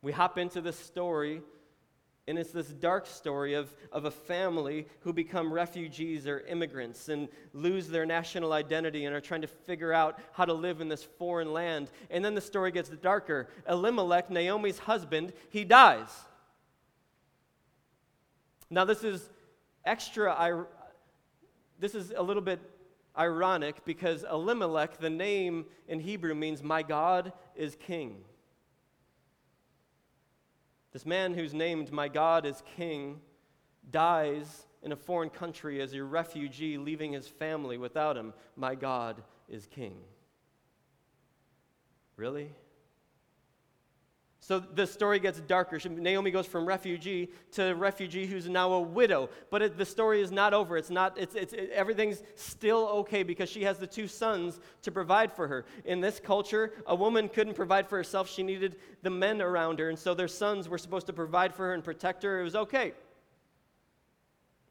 We 0.00 0.12
hop 0.12 0.38
into 0.38 0.62
this 0.62 0.78
story 0.78 1.42
and 2.28 2.38
it's 2.38 2.50
this 2.50 2.68
dark 2.68 3.06
story 3.06 3.54
of, 3.54 3.72
of 3.92 4.04
a 4.04 4.10
family 4.10 4.86
who 5.00 5.12
become 5.12 5.52
refugees 5.52 6.26
or 6.26 6.40
immigrants 6.40 7.08
and 7.08 7.28
lose 7.52 7.86
their 7.86 8.04
national 8.04 8.52
identity 8.52 9.04
and 9.04 9.14
are 9.14 9.20
trying 9.20 9.42
to 9.42 9.46
figure 9.46 9.92
out 9.92 10.18
how 10.32 10.44
to 10.44 10.52
live 10.52 10.80
in 10.80 10.88
this 10.88 11.04
foreign 11.04 11.52
land. 11.52 11.88
And 12.10 12.24
then 12.24 12.34
the 12.34 12.40
story 12.40 12.72
gets 12.72 12.88
darker. 12.88 13.48
Elimelech, 13.68 14.28
Naomi's 14.28 14.78
husband, 14.78 15.32
he 15.50 15.64
dies. 15.64 16.08
Now, 18.68 18.84
this 18.84 19.04
is 19.04 19.30
extra, 19.84 20.66
this 21.78 21.94
is 21.94 22.12
a 22.16 22.22
little 22.22 22.42
bit 22.42 22.60
ironic 23.16 23.84
because 23.84 24.24
Elimelech, 24.24 24.98
the 24.98 25.10
name 25.10 25.66
in 25.86 26.00
Hebrew, 26.00 26.34
means 26.34 26.60
my 26.60 26.82
God 26.82 27.32
is 27.54 27.76
king. 27.76 28.24
This 30.96 31.04
man 31.04 31.34
who's 31.34 31.52
named 31.52 31.92
My 31.92 32.08
God 32.08 32.46
is 32.46 32.62
King 32.74 33.20
dies 33.90 34.64
in 34.82 34.92
a 34.92 34.96
foreign 34.96 35.28
country 35.28 35.82
as 35.82 35.92
a 35.92 36.02
refugee, 36.02 36.78
leaving 36.78 37.12
his 37.12 37.28
family 37.28 37.76
without 37.76 38.16
him. 38.16 38.32
My 38.56 38.74
God 38.74 39.22
is 39.46 39.66
King. 39.66 39.98
Really? 42.16 42.50
So 44.46 44.60
the 44.60 44.86
story 44.86 45.18
gets 45.18 45.40
darker. 45.40 45.76
Naomi 45.88 46.30
goes 46.30 46.46
from 46.46 46.66
refugee 46.66 47.32
to 47.50 47.74
refugee 47.74 48.26
who's 48.26 48.48
now 48.48 48.74
a 48.74 48.80
widow. 48.80 49.28
But 49.50 49.60
it, 49.60 49.76
the 49.76 49.84
story 49.84 50.20
is 50.20 50.30
not 50.30 50.54
over. 50.54 50.76
It's 50.76 50.88
not, 50.88 51.18
it's, 51.18 51.34
it's, 51.34 51.52
it, 51.52 51.70
everything's 51.74 52.22
still 52.36 52.86
okay 53.00 53.24
because 53.24 53.50
she 53.50 53.64
has 53.64 53.78
the 53.78 53.88
two 53.88 54.06
sons 54.06 54.60
to 54.82 54.92
provide 54.92 55.32
for 55.32 55.48
her. 55.48 55.64
In 55.84 56.00
this 56.00 56.20
culture, 56.20 56.74
a 56.86 56.94
woman 56.94 57.28
couldn't 57.28 57.54
provide 57.54 57.88
for 57.88 57.96
herself. 57.96 58.30
She 58.30 58.44
needed 58.44 58.76
the 59.02 59.10
men 59.10 59.42
around 59.42 59.80
her. 59.80 59.88
And 59.88 59.98
so 59.98 60.14
their 60.14 60.28
sons 60.28 60.68
were 60.68 60.78
supposed 60.78 61.08
to 61.08 61.12
provide 61.12 61.52
for 61.52 61.64
her 61.64 61.74
and 61.74 61.82
protect 61.82 62.22
her. 62.22 62.38
It 62.40 62.44
was 62.44 62.54
okay. 62.54 62.92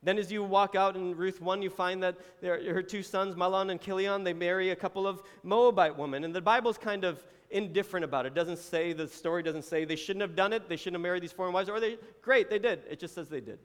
Then, 0.06 0.20
as 0.20 0.32
you 0.32 0.44
walk 0.44 0.76
out 0.76 0.96
in 0.96 1.18
Ruth 1.18 1.42
1, 1.42 1.64
you 1.64 1.72
find 1.72 2.04
that 2.04 2.18
her 2.44 2.84
two 2.84 3.02
sons, 3.02 3.34
Mahlon 3.34 3.72
and 3.72 3.82
Chilion, 3.82 4.24
they 4.24 4.34
marry 4.34 4.70
a 4.70 4.76
couple 4.76 5.08
of 5.08 5.24
Moabite 5.42 5.98
women. 5.98 6.24
And 6.24 6.34
the 6.34 6.42
Bible's 6.42 6.78
kind 6.78 7.04
of 7.04 7.26
indifferent 7.50 8.04
about 8.04 8.28
it. 8.28 8.30
It 8.30 8.36
doesn't 8.36 8.60
say, 8.60 8.94
the 8.94 9.08
story 9.08 9.42
doesn't 9.42 9.64
say 9.64 9.84
they 9.84 9.96
shouldn't 9.96 10.22
have 10.22 10.36
done 10.36 10.54
it, 10.54 10.70
they 10.70 10.76
shouldn't 10.76 10.98
have 10.98 11.02
married 11.02 11.24
these 11.24 11.32
foreign 11.32 11.54
wives, 11.54 11.70
or 11.70 11.80
they, 11.80 11.98
great, 12.22 12.52
they 12.52 12.60
did. 12.60 12.84
It 12.88 13.00
just 13.00 13.16
says 13.16 13.30
they 13.30 13.42
did. 13.42 13.58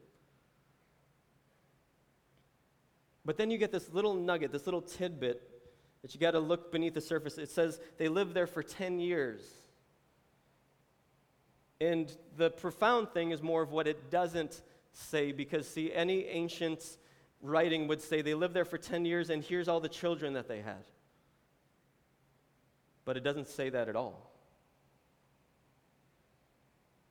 But 3.26 3.36
then 3.36 3.50
you 3.50 3.58
get 3.58 3.70
this 3.70 3.90
little 3.92 4.14
nugget, 4.14 4.50
this 4.50 4.66
little 4.66 4.80
tidbit 4.80 5.42
that 6.00 6.14
you 6.14 6.20
got 6.20 6.30
to 6.30 6.40
look 6.40 6.72
beneath 6.72 6.94
the 6.94 7.02
surface. 7.02 7.36
It 7.36 7.50
says 7.50 7.80
they 7.98 8.08
lived 8.08 8.32
there 8.32 8.46
for 8.46 8.62
10 8.62 8.98
years. 8.98 9.42
And 11.82 12.10
the 12.38 12.48
profound 12.48 13.10
thing 13.10 13.30
is 13.30 13.42
more 13.42 13.60
of 13.60 13.72
what 13.72 13.86
it 13.86 14.10
doesn't 14.10 14.62
say, 14.92 15.32
because 15.32 15.68
see, 15.68 15.92
any 15.92 16.26
ancient 16.26 16.98
writing 17.42 17.88
would 17.88 18.00
say 18.00 18.22
they 18.22 18.34
lived 18.34 18.54
there 18.54 18.64
for 18.64 18.78
10 18.78 19.04
years 19.04 19.30
and 19.30 19.42
here's 19.42 19.68
all 19.68 19.80
the 19.80 19.88
children 19.88 20.34
that 20.34 20.48
they 20.48 20.60
had 20.60 20.84
but 23.10 23.16
it 23.16 23.24
doesn't 23.24 23.48
say 23.48 23.68
that 23.70 23.88
at 23.88 23.96
all. 23.96 24.30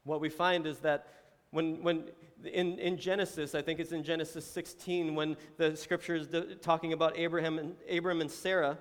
What 0.05 0.21
we 0.21 0.29
find 0.29 0.65
is 0.65 0.79
that 0.79 1.07
when, 1.51 1.83
when 1.83 2.05
in, 2.45 2.79
in 2.79 2.97
Genesis, 2.97 3.53
I 3.53 3.61
think 3.61 3.81
it's 3.81 3.91
in 3.91 4.03
Genesis 4.03 4.45
16, 4.45 5.13
when 5.13 5.35
the 5.57 5.75
scripture 5.75 6.15
is 6.15 6.29
talking 6.61 6.93
about 6.93 7.17
Abraham 7.17 7.59
and, 7.59 7.75
Abram 7.91 8.21
and 8.21 8.31
Sarah, 8.31 8.77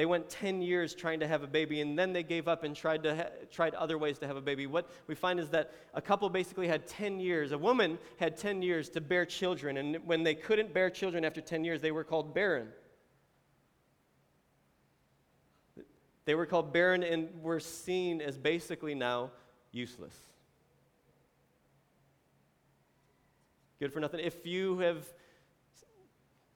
they 0.00 0.06
went 0.06 0.30
10 0.30 0.62
years 0.62 0.94
trying 0.94 1.20
to 1.20 1.28
have 1.28 1.42
a 1.42 1.46
baby, 1.46 1.82
and 1.82 1.98
then 1.98 2.14
they 2.14 2.22
gave 2.22 2.48
up 2.48 2.64
and 2.64 2.74
tried, 2.74 3.02
to 3.02 3.14
ha- 3.14 3.28
tried 3.50 3.74
other 3.74 3.98
ways 3.98 4.18
to 4.20 4.26
have 4.26 4.38
a 4.38 4.40
baby. 4.40 4.66
What 4.66 4.88
we 5.06 5.14
find 5.14 5.38
is 5.38 5.50
that 5.50 5.74
a 5.92 6.00
couple 6.00 6.30
basically 6.30 6.68
had 6.68 6.86
10 6.86 7.20
years. 7.20 7.52
A 7.52 7.58
woman 7.58 7.98
had 8.18 8.34
10 8.38 8.62
years 8.62 8.88
to 8.88 9.02
bear 9.02 9.26
children, 9.26 9.76
and 9.76 9.96
when 10.06 10.22
they 10.22 10.34
couldn't 10.34 10.72
bear 10.72 10.88
children 10.88 11.22
after 11.22 11.42
10 11.42 11.64
years, 11.64 11.82
they 11.82 11.90
were 11.92 12.02
called 12.02 12.34
barren. 12.34 12.68
They 16.24 16.34
were 16.34 16.46
called 16.46 16.72
barren 16.72 17.02
and 17.02 17.28
were 17.42 17.60
seen 17.60 18.22
as 18.22 18.38
basically 18.38 18.94
now 18.94 19.32
useless. 19.70 20.16
Good 23.78 23.92
for 23.92 24.00
nothing. 24.00 24.20
If 24.20 24.46
you 24.46 24.78
have 24.78 25.04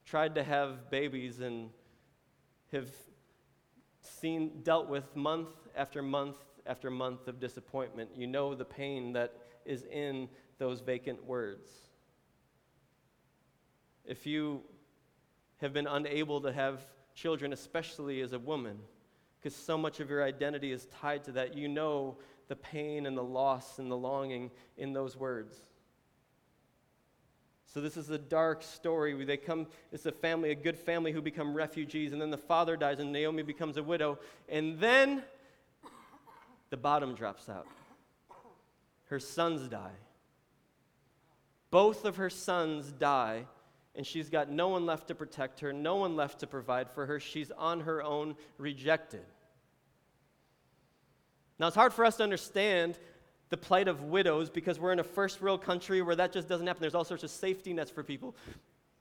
tried 0.06 0.34
to 0.36 0.42
have 0.42 0.88
babies 0.88 1.40
and 1.40 1.68
have 2.72 2.88
seen, 4.06 4.60
dealt 4.62 4.88
with 4.88 5.14
month 5.16 5.48
after 5.76 6.02
month 6.02 6.36
after 6.66 6.90
month 6.90 7.28
of 7.28 7.40
disappointment, 7.40 8.10
you 8.16 8.26
know 8.26 8.54
the 8.54 8.64
pain 8.64 9.12
that 9.12 9.34
is 9.64 9.84
in 9.84 10.28
those 10.58 10.80
vacant 10.80 11.24
words. 11.24 11.70
If 14.04 14.26
you 14.26 14.62
have 15.58 15.72
been 15.72 15.86
unable 15.86 16.40
to 16.40 16.52
have 16.52 16.86
children, 17.14 17.52
especially 17.52 18.20
as 18.20 18.32
a 18.32 18.38
woman, 18.38 18.78
because 19.38 19.54
so 19.54 19.76
much 19.76 20.00
of 20.00 20.08
your 20.08 20.24
identity 20.24 20.72
is 20.72 20.86
tied 20.86 21.24
to 21.24 21.32
that. 21.32 21.54
You 21.54 21.68
know 21.68 22.16
the 22.48 22.56
pain 22.56 23.06
and 23.06 23.16
the 23.16 23.22
loss 23.22 23.78
and 23.78 23.90
the 23.90 23.96
longing 23.96 24.50
in 24.76 24.92
those 24.92 25.16
words. 25.16 25.58
So 27.74 27.80
this 27.80 27.96
is 27.96 28.08
a 28.10 28.18
dark 28.18 28.62
story. 28.62 29.24
They 29.24 29.36
come, 29.36 29.66
it's 29.90 30.06
a 30.06 30.12
family, 30.12 30.52
a 30.52 30.54
good 30.54 30.78
family 30.78 31.10
who 31.10 31.20
become 31.20 31.54
refugees, 31.54 32.12
and 32.12 32.22
then 32.22 32.30
the 32.30 32.38
father 32.38 32.76
dies, 32.76 33.00
and 33.00 33.10
Naomi 33.12 33.42
becomes 33.42 33.76
a 33.76 33.82
widow, 33.82 34.20
and 34.48 34.78
then 34.78 35.24
the 36.70 36.76
bottom 36.76 37.16
drops 37.16 37.48
out. 37.48 37.66
Her 39.06 39.18
sons 39.18 39.68
die. 39.68 39.96
Both 41.72 42.04
of 42.04 42.14
her 42.14 42.30
sons 42.30 42.92
die, 42.92 43.46
and 43.96 44.06
she's 44.06 44.30
got 44.30 44.48
no 44.48 44.68
one 44.68 44.86
left 44.86 45.08
to 45.08 45.16
protect 45.16 45.58
her, 45.58 45.72
no 45.72 45.96
one 45.96 46.14
left 46.14 46.38
to 46.40 46.46
provide 46.46 46.88
for 46.92 47.06
her. 47.06 47.18
She's 47.18 47.50
on 47.50 47.80
her 47.80 48.00
own, 48.04 48.36
rejected. 48.56 49.24
Now, 51.58 51.66
it's 51.66 51.76
hard 51.76 51.92
for 51.92 52.04
us 52.04 52.18
to 52.18 52.22
understand 52.22 53.00
the 53.50 53.56
plight 53.56 53.88
of 53.88 54.02
widows 54.02 54.50
because 54.50 54.78
we're 54.78 54.92
in 54.92 54.98
a 54.98 55.04
first 55.04 55.40
world 55.40 55.62
country 55.62 56.02
where 56.02 56.16
that 56.16 56.32
just 56.32 56.48
doesn't 56.48 56.66
happen. 56.66 56.80
There's 56.80 56.94
all 56.94 57.04
sorts 57.04 57.24
of 57.24 57.30
safety 57.30 57.72
nets 57.72 57.90
for 57.90 58.02
people. 58.02 58.34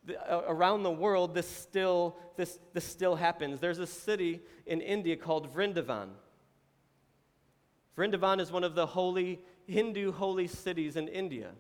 The, 0.05 0.19
uh, 0.19 0.43
around 0.47 0.83
the 0.83 0.91
world, 0.91 1.33
this 1.33 1.47
still, 1.47 2.17
this, 2.35 2.59
this 2.73 2.83
still 2.83 3.15
happens. 3.15 3.59
There's 3.59 3.79
a 3.79 3.87
city 3.87 4.41
in 4.65 4.81
India 4.81 5.15
called 5.15 5.53
Vrindavan. 5.53 6.09
Vrindavan 7.97 8.39
is 8.39 8.51
one 8.51 8.63
of 8.63 8.75
the 8.75 8.85
holy, 8.85 9.39
Hindu 9.67 10.11
holy 10.11 10.47
cities 10.47 10.97
in 10.97 11.07
India. 11.07 11.51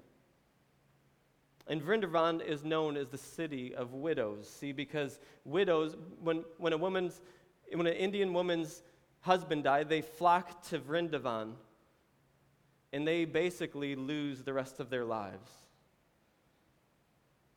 And 1.67 1.81
Vrindavan 1.81 2.45
is 2.45 2.65
known 2.65 2.97
as 2.97 3.07
the 3.07 3.17
city 3.17 3.73
of 3.73 3.93
widows. 3.93 4.49
See, 4.49 4.73
because 4.73 5.19
widows, 5.45 5.95
when, 6.21 6.43
when 6.57 6.73
a 6.73 6.77
woman's, 6.77 7.21
when 7.73 7.87
an 7.87 7.93
Indian 7.93 8.33
woman's 8.33 8.83
husband 9.21 9.63
died, 9.63 9.87
they 9.87 10.01
flock 10.01 10.61
to 10.67 10.79
Vrindavan 10.79 11.53
and 12.93 13.07
they 13.07 13.25
basically 13.25 13.95
lose 13.95 14.43
the 14.43 14.53
rest 14.53 14.79
of 14.79 14.91
their 14.91 15.03
lives. 15.03 15.51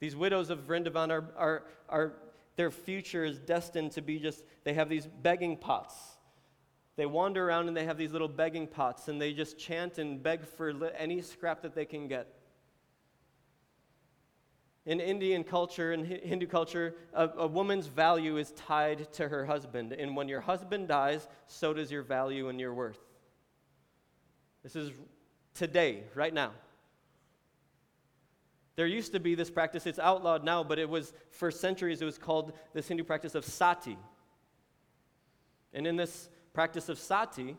These 0.00 0.16
widows 0.16 0.49
of 0.49 0.66
Vrindavan 0.66 1.11
are, 1.11 1.25
are, 1.37 1.62
are 1.88 2.12
their 2.57 2.71
future 2.71 3.25
is 3.25 3.38
destined 3.38 3.93
to 3.93 4.02
be 4.02 4.19
just, 4.19 4.43
they 4.64 4.73
have 4.73 4.88
these 4.88 5.07
begging 5.07 5.59
pots. 5.59 5.95
They 6.97 7.05
wander 7.05 7.47
around 7.47 7.69
and 7.69 7.76
they 7.76 7.85
have 7.85 7.99
these 7.99 8.12
little 8.12 8.28
begging 8.28 8.66
pots 8.66 9.09
and 9.09 9.21
they 9.21 9.35
just 9.35 9.59
chant 9.59 9.99
and 9.99 10.23
beg 10.23 10.47
for 10.47 10.73
any 10.97 11.21
scrap 11.21 11.61
that 11.62 11.75
they 11.75 11.85
can 11.85 12.09
get. 12.09 12.33
In 14.87 15.00
Indian 15.00 15.45
culture 15.45 15.93
and 15.93 16.07
Hindu 16.07 16.47
culture, 16.47 16.95
a, 17.12 17.28
a, 17.37 17.47
woman's 17.47 17.88
value 17.88 18.38
is 18.38 18.52
tied 18.52 19.12
to 19.14 19.28
her 19.28 19.45
husband. 19.45 19.93
And 19.93 20.16
when 20.16 20.28
your 20.28 20.40
husband 20.40 20.88
dies, 20.88 21.28
so 21.49 21.75
does 21.75 21.90
your 21.90 22.02
value 22.02 22.49
and 22.49 22.61
your 22.61 22.73
worth. 22.73 23.00
This 24.62 24.76
is 24.76 24.93
today, 25.56 26.04
right 26.14 26.32
now. 26.32 26.52
There 28.76 28.86
used 28.86 29.12
to 29.12 29.20
be 29.20 29.34
this 29.34 29.50
practice, 29.50 29.86
it's 29.86 29.98
outlawed 29.98 30.44
now, 30.44 30.62
but 30.62 30.78
it 30.78 30.88
was 30.88 31.14
for 31.30 31.50
centuries, 31.50 32.02
it 32.02 32.04
was 32.04 32.18
called 32.18 32.52
this 32.75 32.88
Hindu 32.88 33.04
practice 33.04 33.34
of 33.34 33.44
sati. 33.44 33.96
And 35.72 35.86
in 35.86 35.96
this 35.96 36.28
practice 36.52 36.90
of 36.90 36.98
sati, 36.98 37.56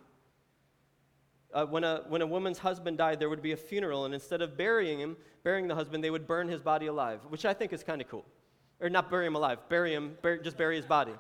uh, 1.54 1.66
when, 1.66 1.84
a, 1.84 2.04
when 2.08 2.22
a 2.22 2.27
woman's 2.27 2.60
husband 2.60 3.00
died, 3.00 3.20
there 3.20 3.30
would 3.30 3.42
be 3.42 3.51
a 3.51 3.58
funeral, 3.58 4.06
and 4.06 4.13
instead 4.13 4.44
of 4.44 4.58
burying 4.58 5.00
him, 5.00 5.18
burying 5.44 5.68
the 5.68 5.75
husband, 5.75 6.04
they 6.04 6.12
would 6.12 6.27
burn 6.27 6.48
his 6.48 6.62
body 6.62 6.86
alive, 6.86 7.22
which 7.30 7.46
I 7.46 7.54
think 7.54 7.74
is 7.74 7.84
kind 7.84 8.00
of 8.00 8.08
cool. 8.08 8.25
Or 8.80 8.89
not 8.89 9.10
bury 9.10 9.25
him 9.25 9.36
alive, 9.36 9.58
bury 9.70 9.94
him, 9.94 10.18
just 10.44 10.56
bury 10.58 10.75
his 10.75 10.86
body. 10.86 11.13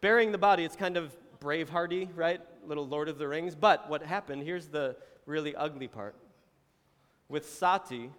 Burying 0.00 0.30
the 0.30 0.38
body, 0.38 0.62
it's 0.62 0.76
kind 0.76 0.96
of 0.96 1.16
bravehearty, 1.40 2.10
right? 2.14 2.40
Little 2.68 2.86
Lord 2.86 3.08
of 3.08 3.18
the 3.18 3.26
Rings. 3.26 3.54
But 3.54 3.88
what 3.88 4.02
happened, 4.02 4.42
here's 4.42 4.68
the 4.68 4.96
really 5.26 5.56
ugly 5.56 5.88
part. 5.88 6.14
With 7.28 7.48
Sati, 7.48 8.10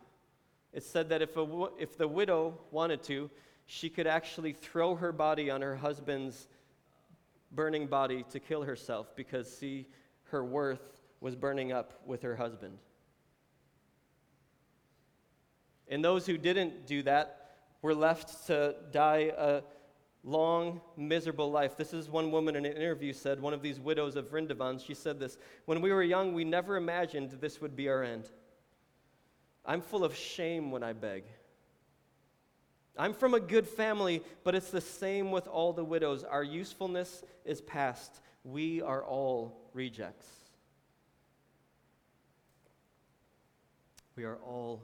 it 0.73 0.83
said 0.83 1.09
that 1.09 1.21
if, 1.21 1.37
a, 1.37 1.67
if 1.79 1.97
the 1.97 2.07
widow 2.07 2.57
wanted 2.71 3.03
to, 3.03 3.29
she 3.65 3.89
could 3.89 4.07
actually 4.07 4.53
throw 4.53 4.95
her 4.95 5.11
body 5.11 5.49
on 5.49 5.61
her 5.61 5.75
husband's 5.75 6.47
burning 7.51 7.87
body 7.87 8.25
to 8.31 8.39
kill 8.39 8.63
herself 8.63 9.15
because, 9.15 9.51
see, 9.55 9.87
her 10.25 10.43
worth 10.43 11.01
was 11.21 11.35
burning 11.35 11.71
up 11.71 12.01
with 12.05 12.21
her 12.21 12.35
husband. 12.35 12.77
And 15.87 16.03
those 16.03 16.25
who 16.25 16.37
didn't 16.37 16.85
do 16.85 17.03
that 17.03 17.55
were 17.81 17.95
left 17.95 18.47
to 18.47 18.75
die 18.91 19.31
a 19.35 19.61
long, 20.23 20.81
miserable 20.97 21.51
life. 21.51 21.77
This 21.77 21.93
is 21.93 22.09
one 22.09 22.31
woman 22.31 22.55
in 22.55 22.65
an 22.65 22.73
interview 22.73 23.13
said, 23.13 23.39
one 23.39 23.53
of 23.53 23.61
these 23.61 23.79
widows 23.79 24.15
of 24.15 24.29
Vrindavan, 24.29 24.85
she 24.85 24.93
said 24.93 25.19
this 25.19 25.37
When 25.65 25.81
we 25.81 25.91
were 25.91 26.03
young, 26.03 26.33
we 26.33 26.43
never 26.43 26.75
imagined 26.75 27.31
this 27.39 27.61
would 27.61 27.75
be 27.75 27.89
our 27.89 28.03
end. 28.03 28.29
I'm 29.65 29.81
full 29.81 30.03
of 30.03 30.15
shame 30.15 30.71
when 30.71 30.83
I 30.83 30.93
beg. 30.93 31.23
I'm 32.97 33.13
from 33.13 33.33
a 33.33 33.39
good 33.39 33.67
family, 33.67 34.21
but 34.43 34.55
it's 34.55 34.71
the 34.71 34.81
same 34.81 35.31
with 35.31 35.47
all 35.47 35.71
the 35.71 35.85
widows. 35.85 36.23
Our 36.23 36.43
usefulness 36.43 37.23
is 37.45 37.61
past. 37.61 38.19
We 38.43 38.81
are 38.81 39.03
all 39.03 39.69
rejects. 39.73 40.27
We 44.17 44.25
are 44.25 44.37
all 44.37 44.83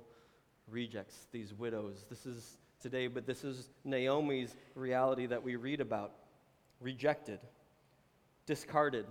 rejects, 0.69 1.27
these 1.33 1.53
widows. 1.53 2.05
This 2.09 2.25
is 2.25 2.57
today, 2.85 3.07
but 3.07 3.25
this 3.25 3.43
is 3.43 3.71
Naomi's 3.83 4.55
reality 4.75 5.25
that 5.25 5.41
we 5.41 5.55
read 5.55 5.81
about 5.81 6.11
rejected, 6.79 7.39
discarded, 8.45 9.07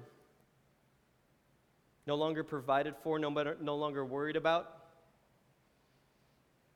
no 2.06 2.14
longer 2.14 2.44
provided 2.44 2.94
for, 3.02 3.18
no, 3.18 3.32
better, 3.32 3.56
no 3.60 3.74
longer 3.74 4.04
worried 4.04 4.36
about. 4.36 4.70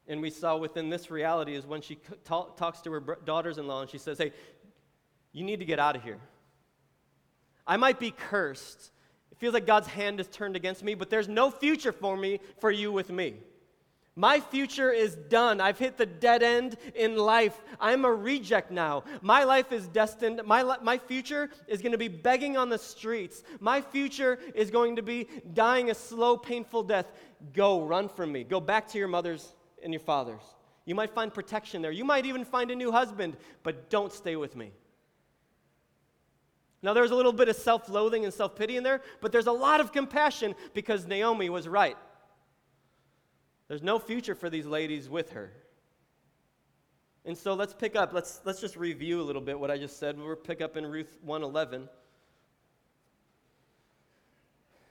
And 0.08 0.20
we 0.20 0.30
saw 0.30 0.56
within 0.56 0.90
this 0.90 1.08
reality 1.08 1.54
is 1.54 1.64
when 1.64 1.82
she 1.82 2.00
ta- 2.24 2.48
talks 2.56 2.80
to 2.80 2.90
her 2.90 3.18
daughters 3.24 3.58
in 3.58 3.68
law 3.68 3.82
and 3.82 3.88
she 3.88 3.98
says, 3.98 4.18
Hey, 4.18 4.32
you 5.32 5.44
need 5.44 5.60
to 5.60 5.64
get 5.64 5.78
out 5.78 5.94
of 5.94 6.02
here. 6.02 6.18
I 7.64 7.76
might 7.76 8.00
be 8.00 8.10
cursed. 8.10 8.90
It 9.30 9.38
feels 9.38 9.54
like 9.54 9.66
God's 9.66 9.86
hand 9.86 10.18
is 10.18 10.26
turned 10.26 10.56
against 10.56 10.82
me, 10.82 10.96
but 10.96 11.10
there's 11.10 11.28
no 11.28 11.52
future 11.52 11.92
for 11.92 12.16
me 12.16 12.40
for 12.58 12.72
you 12.72 12.90
with 12.90 13.08
me. 13.08 13.34
My 14.18 14.40
future 14.40 14.90
is 14.90 15.14
done. 15.14 15.60
I've 15.60 15.78
hit 15.78 15.96
the 15.96 16.04
dead 16.04 16.42
end 16.42 16.76
in 16.96 17.16
life. 17.16 17.62
I'm 17.78 18.04
a 18.04 18.12
reject 18.12 18.72
now. 18.72 19.04
My 19.22 19.44
life 19.44 19.70
is 19.70 19.86
destined. 19.86 20.40
My, 20.44 20.64
my 20.82 20.98
future 20.98 21.50
is 21.68 21.80
going 21.80 21.92
to 21.92 21.98
be 21.98 22.08
begging 22.08 22.56
on 22.56 22.68
the 22.68 22.78
streets. 22.78 23.44
My 23.60 23.80
future 23.80 24.40
is 24.56 24.72
going 24.72 24.96
to 24.96 25.02
be 25.02 25.28
dying 25.54 25.92
a 25.92 25.94
slow, 25.94 26.36
painful 26.36 26.82
death. 26.82 27.06
Go, 27.52 27.82
run 27.86 28.08
from 28.08 28.32
me. 28.32 28.42
Go 28.42 28.58
back 28.58 28.88
to 28.88 28.98
your 28.98 29.06
mothers 29.06 29.52
and 29.84 29.92
your 29.92 30.00
fathers. 30.00 30.42
You 30.84 30.96
might 30.96 31.14
find 31.14 31.32
protection 31.32 31.80
there. 31.80 31.92
You 31.92 32.04
might 32.04 32.26
even 32.26 32.44
find 32.44 32.72
a 32.72 32.74
new 32.74 32.90
husband, 32.90 33.36
but 33.62 33.88
don't 33.88 34.12
stay 34.12 34.34
with 34.34 34.56
me. 34.56 34.72
Now, 36.82 36.92
there's 36.92 37.12
a 37.12 37.14
little 37.14 37.32
bit 37.32 37.48
of 37.48 37.54
self 37.54 37.88
loathing 37.88 38.24
and 38.24 38.34
self 38.34 38.56
pity 38.56 38.76
in 38.76 38.82
there, 38.82 39.00
but 39.20 39.30
there's 39.30 39.46
a 39.46 39.52
lot 39.52 39.80
of 39.80 39.92
compassion 39.92 40.56
because 40.74 41.06
Naomi 41.06 41.50
was 41.50 41.68
right. 41.68 41.96
There's 43.68 43.82
no 43.82 43.98
future 43.98 44.34
for 44.34 44.50
these 44.50 44.66
ladies 44.66 45.08
with 45.08 45.32
her. 45.32 45.52
And 47.24 47.36
so 47.36 47.52
let's 47.52 47.74
pick 47.74 47.94
up, 47.94 48.14
let's, 48.14 48.40
let's 48.44 48.60
just 48.60 48.76
review 48.76 49.20
a 49.20 49.24
little 49.24 49.42
bit 49.42 49.60
what 49.60 49.70
I 49.70 49.76
just 49.76 49.98
said. 49.98 50.18
We'll 50.18 50.34
pick 50.34 50.62
up 50.62 50.78
in 50.78 50.86
Ruth 50.86 51.18
111. 51.22 51.82
It 51.82 51.88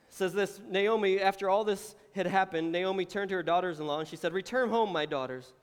says 0.10 0.34
this 0.34 0.62
Naomi, 0.70 1.20
after 1.20 1.50
all 1.50 1.63
this 1.63 1.96
had 2.13 2.28
happened, 2.28 2.72
Naomi 2.72 3.06
turned 3.06 3.30
to 3.30 3.36
her 3.36 3.44
daughters 3.44 3.80
in 3.80 3.88
law 3.88 4.00
and 4.00 4.08
she 4.08 4.16
said, 4.16 4.34
Return 4.34 4.70
home, 4.70 4.92
my 4.94 5.08
daughters. 5.08 5.54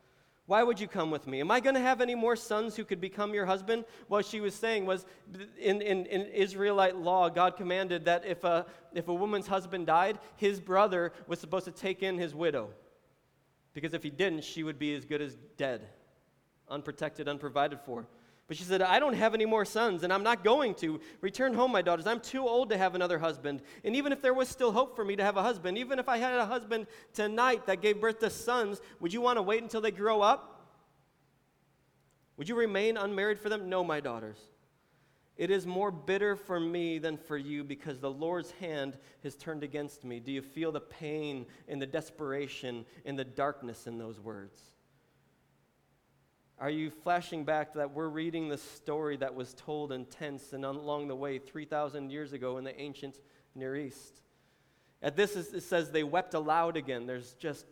Why 0.47 0.63
would 0.63 0.79
you 0.79 0.89
come 0.89 1.11
with 1.11 1.27
me? 1.27 1.41
Am 1.41 1.51
I 1.51 1.61
going 1.61 1.75
to 1.75 1.81
have 1.81 2.03
any 2.03 2.15
more 2.15 2.37
sons 2.37 2.77
who 2.77 2.85
could 2.85 3.01
become 3.01 3.33
your 3.33 3.47
husband? 3.47 3.85
What 4.09 4.27
she 4.27 4.41
was 4.41 4.55
saying 4.55 4.85
was 4.85 5.07
in, 5.59 5.81
in, 5.81 6.05
in 6.07 6.23
Israelite 6.27 6.97
law, 6.97 7.31
God 7.31 7.57
commanded 7.57 8.05
that 8.05 8.27
if 8.27 8.45
a, 8.45 8.67
if 8.93 9.09
a 9.09 9.15
woman's 9.15 9.47
husband 9.47 9.87
died, 9.87 10.19
his 10.37 10.61
brother 10.61 11.13
was 11.27 11.39
supposed 11.39 11.65
to 11.65 11.71
take 11.71 12.03
in 12.03 12.19
his 12.19 12.35
widow. 12.35 12.71
Because 13.75 13.93
if 13.93 14.03
he 14.03 14.11
didn't, 14.11 14.45
she 14.45 14.63
would 14.63 14.79
be 14.79 14.95
as 14.95 15.05
good 15.05 15.21
as 15.21 15.37
dead, 15.57 15.87
unprotected, 16.69 17.29
unprovided 17.29 17.81
for. 17.81 18.07
But 18.47 18.57
she 18.57 18.63
said, 18.63 18.83
I 18.83 19.01
don't 19.01 19.15
have 19.15 19.35
any 19.35 19.47
more 19.47 19.65
sons, 19.65 20.03
and 20.03 20.13
I'm 20.13 20.23
not 20.23 20.45
going 20.45 20.75
to. 20.77 21.01
Return 21.23 21.55
home, 21.55 21.73
my 21.73 21.81
daughters. 21.83 22.07
I'm 22.07 22.21
too 22.21 22.47
old 22.47 22.71
to 22.71 22.77
have 22.77 22.95
another 22.95 23.19
husband. 23.19 23.63
And 23.85 23.97
even 23.97 24.13
if 24.13 24.21
there 24.21 24.35
was 24.35 24.49
still 24.49 24.71
hope 24.71 24.95
for 24.95 25.05
me 25.05 25.17
to 25.17 25.25
have 25.25 25.37
a 25.37 25.43
husband, 25.43 25.79
even 25.79 25.99
if 25.99 26.09
I 26.09 26.19
had 26.19 26.39
a 26.39 26.47
husband 26.47 26.87
tonight 27.15 27.67
that 27.67 27.81
gave 27.81 28.01
birth 28.01 28.21
to 28.21 28.29
sons, 28.29 28.81
would 29.01 29.13
you 29.13 29.23
want 29.23 29.39
to 29.39 29.43
wait 29.43 29.63
until 29.63 29.81
they 29.81 29.91
grow 29.91 30.21
up? 30.21 30.51
Would 32.37 32.49
you 32.49 32.55
remain 32.55 32.97
unmarried 32.97 33.39
for 33.39 33.49
them? 33.49 33.69
No, 33.69 33.83
my 33.83 34.01
daughters. 34.01 34.39
It 35.37 35.51
is 35.51 35.67
more 35.67 35.91
bitter 35.91 36.37
for 36.37 36.61
me 36.61 36.99
than 36.99 37.17
for 37.17 37.37
you 37.37 37.65
because 37.65 37.99
the 37.99 38.11
Lord's 38.11 38.53
hand 38.53 38.97
has 39.25 39.35
turned 39.35 39.65
against 39.65 40.05
me. 40.05 40.21
Do 40.21 40.31
you 40.31 40.43
feel 40.43 40.71
the 40.71 40.81
pain 40.81 41.47
and 41.67 41.83
the 41.83 41.87
desperation 41.87 42.85
and 43.05 43.19
the 43.19 43.25
darkness 43.25 43.89
in 43.89 43.99
those 43.99 44.21
words? 44.21 44.61
Are 46.61 46.71
you 46.71 46.89
flashing 46.89 47.45
back 47.45 47.75
that 47.75 47.91
we're 47.91 48.09
reading 48.09 48.49
the 48.49 48.59
story 48.59 49.17
that 49.17 49.35
was 49.35 49.55
told 49.55 49.91
in 49.91 50.05
tents 50.05 50.53
and 50.53 50.65
along 50.65 51.09
the 51.09 51.17
way 51.17 51.39
3,000 51.39 52.11
years 52.11 52.33
ago 52.33 52.59
in 52.59 52.65
the 52.65 52.81
ancient 52.81 53.19
Near 53.57 53.75
East? 53.75 54.23
At 55.03 55.17
this, 55.17 55.35
it 55.35 55.63
says 55.65 55.91
they 55.91 56.05
wept 56.05 56.35
aloud 56.35 56.77
again. 56.77 57.07
There's 57.07 57.35
just 57.35 57.67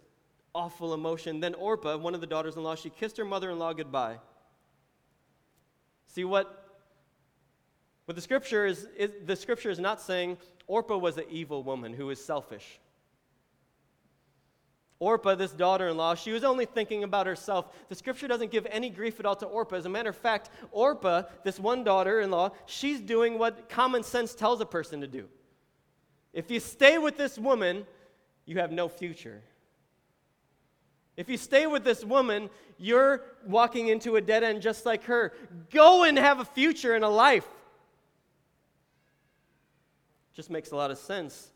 awful 0.53 0.95
emotion. 0.95 1.39
Then 1.39 1.55
Orpah, 1.55 1.97
one 1.97 2.15
of 2.15 2.21
the 2.21 2.27
daughters 2.27 2.57
in 2.57 2.65
law, 2.65 2.75
she 2.75 2.91
kissed 2.91 3.17
her 3.19 3.25
mother 3.25 3.51
in 3.51 3.59
law 3.59 3.73
goodbye. 3.73 4.19
See, 6.09 6.25
what 6.25 6.62
but 8.13 8.17
the 8.17 8.21
scripture 8.21 8.67
is, 8.67 8.87
is, 8.95 9.11
the 9.25 9.35
scripture 9.35 9.71
is 9.71 9.79
not 9.79 9.99
saying 9.99 10.37
Orpah 10.67 10.99
was 10.99 11.17
an 11.17 11.25
evil 11.31 11.63
woman 11.63 11.95
who 11.95 12.09
was 12.09 12.23
selfish. 12.23 12.79
Orpah, 14.99 15.35
this 15.35 15.53
daughter 15.53 15.89
in 15.89 15.97
law, 15.97 16.15
she 16.15 16.31
was 16.31 16.45
only 16.45 16.67
thinking 16.67 17.05
about 17.05 17.27
herself. 17.27 17.75
The 17.89 17.95
scripture 17.95 18.29
doesn't 18.29 18.51
give 18.51 18.67
any 18.69 18.91
grief 18.91 19.19
at 19.19 19.25
all 19.25 19.35
to 19.37 19.47
Orpah. 19.47 19.77
As 19.77 19.87
a 19.87 19.89
matter 19.89 20.11
of 20.11 20.17
fact, 20.19 20.51
Orpah, 20.73 21.23
this 21.43 21.59
one 21.59 21.85
daughter 21.85 22.21
in 22.21 22.31
law, 22.31 22.51
she's 22.67 23.01
doing 23.01 23.39
what 23.39 23.71
common 23.71 24.03
sense 24.03 24.35
tells 24.35 24.61
a 24.61 24.67
person 24.67 25.01
to 25.01 25.07
do. 25.07 25.27
If 26.35 26.51
you 26.51 26.61
stay 26.61 26.99
with 26.99 27.17
this 27.17 27.39
woman, 27.39 27.87
you 28.45 28.59
have 28.59 28.73
no 28.73 28.91
future. 28.91 29.41
If 31.17 31.31
you 31.31 31.39
stay 31.39 31.67
with 31.67 31.83
this 31.83 32.05
woman, 32.05 32.51
you're 32.77 33.23
walking 33.47 33.89
into 33.89 34.17
a 34.17 34.21
dead 34.21 34.43
end 34.43 34.61
just 34.61 34.85
like 34.85 35.05
her. 35.05 35.33
Go 35.71 36.05
and 36.05 36.19
have 36.19 36.41
a 36.41 36.45
future 36.45 36.95
and 36.95 37.07
a 37.07 37.09
life. 37.09 37.49
Just 40.35 40.51
makes 40.51 40.71
a 40.71 40.77
lot 40.77 40.91
of 40.91 40.99
sense. 40.99 41.53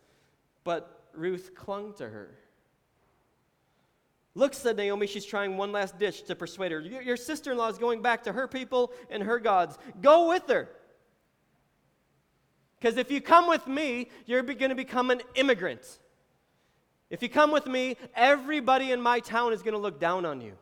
But 0.65 1.09
Ruth 1.15 1.53
clung 1.55 1.95
to 1.95 2.09
her. 2.09 2.37
Look, 4.35 4.53
said 4.53 4.77
Naomi, 4.77 5.07
she's 5.07 5.25
trying 5.25 5.57
one 5.57 5.73
last 5.73 5.99
ditch 5.99 6.25
to 6.25 6.35
persuade 6.35 6.71
her. 6.71 6.81
Your 6.81 7.17
sister 7.17 7.53
in 7.53 7.59
law 7.59 7.69
is 7.69 7.79
going 7.79 8.03
back 8.03 8.25
to 8.25 8.33
her 8.33 8.47
people 8.47 8.93
and 9.09 9.23
her 9.23 9.39
gods. 9.39 9.79
Go 10.03 10.29
with 10.29 10.47
her. 10.49 10.69
Because 12.79 12.99
if 12.99 13.11
you 13.11 13.23
come 13.23 13.49
with 13.49 13.67
me, 13.67 14.11
you're 14.27 14.43
going 14.43 14.69
to 14.69 14.75
become 14.75 15.11
an 15.11 15.23
immigrant. 15.37 15.81
If 17.09 17.23
you 17.23 17.31
come 17.31 17.51
with 17.51 17.67
me, 17.67 17.97
everybody 18.15 18.93
in 18.93 19.01
my 19.01 19.21
town 19.21 19.55
is 19.55 19.63
going 19.63 19.73
to 19.73 19.81
look 19.81 19.99
down 19.99 20.27
on 20.27 20.43
you. 20.43 20.53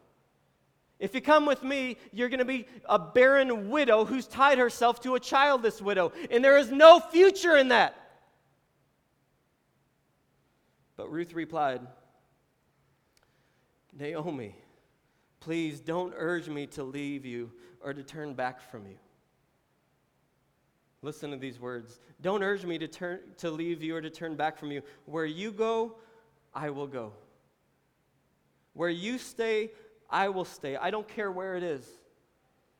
If 1.00 1.12
you 1.12 1.20
come 1.20 1.44
with 1.44 1.64
me, 1.64 1.96
you're 2.12 2.28
going 2.28 2.38
to 2.38 2.44
be 2.44 2.66
a 2.88 2.98
barren 2.98 3.70
widow 3.70 4.04
who's 4.04 4.28
tied 4.28 4.58
herself 4.58 5.00
to 5.00 5.16
a 5.16 5.20
childless 5.20 5.82
widow. 5.82 6.12
And 6.30 6.44
there 6.44 6.56
is 6.56 6.70
no 6.70 7.00
future 7.00 7.56
in 7.56 7.68
that. 7.68 7.96
But 10.96 11.10
Ruth 11.10 11.32
replied, 11.34 11.80
Naomi, 13.98 14.54
please 15.40 15.80
don't 15.80 16.14
urge 16.16 16.48
me 16.48 16.66
to 16.68 16.84
leave 16.84 17.24
you 17.24 17.50
or 17.82 17.92
to 17.92 18.02
turn 18.02 18.34
back 18.34 18.60
from 18.70 18.86
you. 18.86 18.96
Listen 21.02 21.30
to 21.32 21.36
these 21.36 21.60
words. 21.60 22.00
Don't 22.22 22.42
urge 22.42 22.64
me 22.64 22.78
to, 22.78 22.88
turn, 22.88 23.20
to 23.38 23.50
leave 23.50 23.82
you 23.82 23.94
or 23.94 24.00
to 24.00 24.08
turn 24.08 24.36
back 24.36 24.56
from 24.56 24.72
you. 24.72 24.82
Where 25.04 25.26
you 25.26 25.52
go, 25.52 25.96
I 26.54 26.70
will 26.70 26.86
go. 26.86 27.12
Where 28.72 28.88
you 28.88 29.18
stay, 29.18 29.70
I 30.08 30.28
will 30.30 30.46
stay. 30.46 30.76
I 30.76 30.90
don't 30.90 31.06
care 31.06 31.30
where 31.30 31.56
it 31.56 31.62
is. 31.62 31.86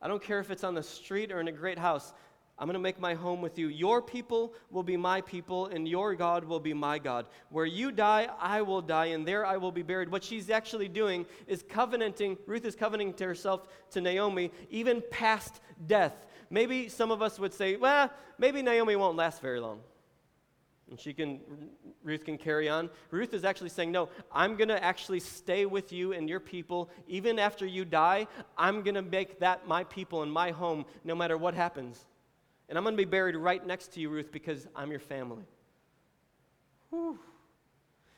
I 0.01 0.07
don't 0.07 0.21
care 0.21 0.39
if 0.39 0.51
it's 0.51 0.63
on 0.63 0.73
the 0.73 0.83
street 0.83 1.31
or 1.31 1.39
in 1.39 1.47
a 1.47 1.51
great 1.51 1.77
house. 1.77 2.13
I'm 2.57 2.67
going 2.67 2.75
to 2.75 2.79
make 2.79 2.99
my 2.99 3.13
home 3.13 3.41
with 3.41 3.59
you. 3.59 3.67
Your 3.67 4.01
people 4.01 4.53
will 4.71 4.83
be 4.83 4.95
my 4.95 5.19
people, 5.19 5.67
and 5.67 5.85
your 5.85 6.15
God 6.15 6.45
will 6.45 6.61
be 6.61 6.73
my 6.73 6.99
God. 6.99 7.27
Where 7.49 7.65
you 7.65 7.91
die, 7.91 8.29
I 8.39 8.61
will 8.61 8.81
die, 8.81 9.07
and 9.07 9.27
there 9.27 9.45
I 9.45 9.57
will 9.57 9.73
be 9.73 9.81
buried. 9.81 10.09
What 10.09 10.23
she's 10.23 10.49
actually 10.49 10.87
doing 10.87 11.25
is 11.47 11.63
covenanting, 11.63 12.37
Ruth 12.45 12.63
is 12.63 12.75
covenanting 12.75 13.15
to 13.15 13.25
herself 13.25 13.67
to 13.91 13.99
Naomi, 13.99 14.51
even 14.69 15.03
past 15.11 15.59
death. 15.85 16.27
Maybe 16.49 16.87
some 16.87 17.11
of 17.11 17.21
us 17.21 17.39
would 17.39 17.53
say, 17.53 17.75
well, 17.75 18.09
maybe 18.37 18.61
Naomi 18.61 18.95
won't 18.95 19.17
last 19.17 19.41
very 19.41 19.59
long. 19.59 19.81
And 20.89 20.99
she 20.99 21.13
can, 21.13 21.41
Ruth 22.03 22.23
can 22.23 22.37
carry 22.37 22.69
on. 22.69 22.89
Ruth 23.09 23.33
is 23.33 23.43
actually 23.43 23.69
saying, 23.69 23.91
No, 23.91 24.07
I'm 24.31 24.55
going 24.55 24.67
to 24.67 24.81
actually 24.83 25.19
stay 25.19 25.65
with 25.65 25.91
you 25.91 26.13
and 26.13 26.29
your 26.29 26.39
people. 26.39 26.91
Even 27.07 27.39
after 27.39 27.65
you 27.65 27.85
die, 27.85 28.27
I'm 28.55 28.83
going 28.83 28.93
to 28.93 29.01
make 29.01 29.39
that 29.39 29.67
my 29.67 29.83
people 29.83 30.21
and 30.21 30.31
my 30.31 30.51
home 30.51 30.85
no 31.03 31.15
matter 31.15 31.39
what 31.39 31.55
happens. 31.55 32.05
And 32.67 32.77
I'm 32.77 32.83
going 32.83 32.95
to 32.95 32.97
be 32.97 33.09
buried 33.09 33.35
right 33.35 33.65
next 33.65 33.93
to 33.93 33.99
you, 33.99 34.09
Ruth, 34.09 34.31
because 34.31 34.67
I'm 34.75 34.89
your 34.89 34.99
family. 34.99 35.43
Whew. 36.89 37.19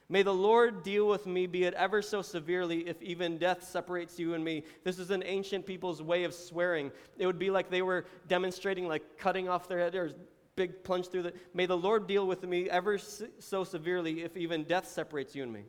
May 0.10 0.24
the 0.24 0.34
Lord 0.34 0.84
deal 0.84 1.06
with 1.06 1.26
me, 1.26 1.48
be 1.48 1.66
it 1.66 1.74
ever 1.74 2.02
so 2.02 2.22
severely, 2.22 2.88
if 2.88 3.02
even 3.02 3.38
death 3.38 3.64
separates 3.64 4.18
you 4.18 4.36
and 4.36 4.44
me. 4.44 4.64
This 4.86 5.00
is 5.00 5.12
an 5.12 5.22
ancient 5.26 5.66
people's 5.66 6.02
way 6.02 6.24
of 6.24 6.34
swearing. 6.34 6.92
It 7.18 7.26
would 7.26 7.40
be 7.40 7.50
like 7.50 7.70
they 7.70 7.82
were 7.82 8.06
demonstrating, 8.30 8.88
like 8.88 9.18
cutting 9.18 9.50
off 9.50 9.68
their 9.68 9.80
head 9.80 9.96
or 9.96 10.12
big 10.56 10.82
plunge 10.86 11.10
through 11.10 11.24
the. 11.24 11.34
May 11.54 11.66
the 11.66 11.78
Lord 11.78 12.08
deal 12.08 12.26
with 12.26 12.44
me 12.44 12.70
ever 12.70 12.98
so 12.98 13.66
severely, 13.66 14.24
if 14.24 14.38
even 14.38 14.64
death 14.64 14.88
separates 14.88 15.36
you 15.36 15.44
and 15.44 15.52
me. 15.52 15.64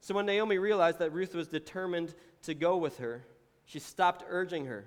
So 0.00 0.14
when 0.14 0.26
Naomi 0.26 0.58
realized 0.58 1.00
that 1.00 1.12
Ruth 1.12 1.34
was 1.34 1.48
determined 1.48 2.14
to 2.42 2.54
go 2.54 2.76
with 2.76 2.98
her, 2.98 3.24
she 3.64 3.80
stopped 3.80 4.24
urging 4.28 4.66
her. 4.66 4.84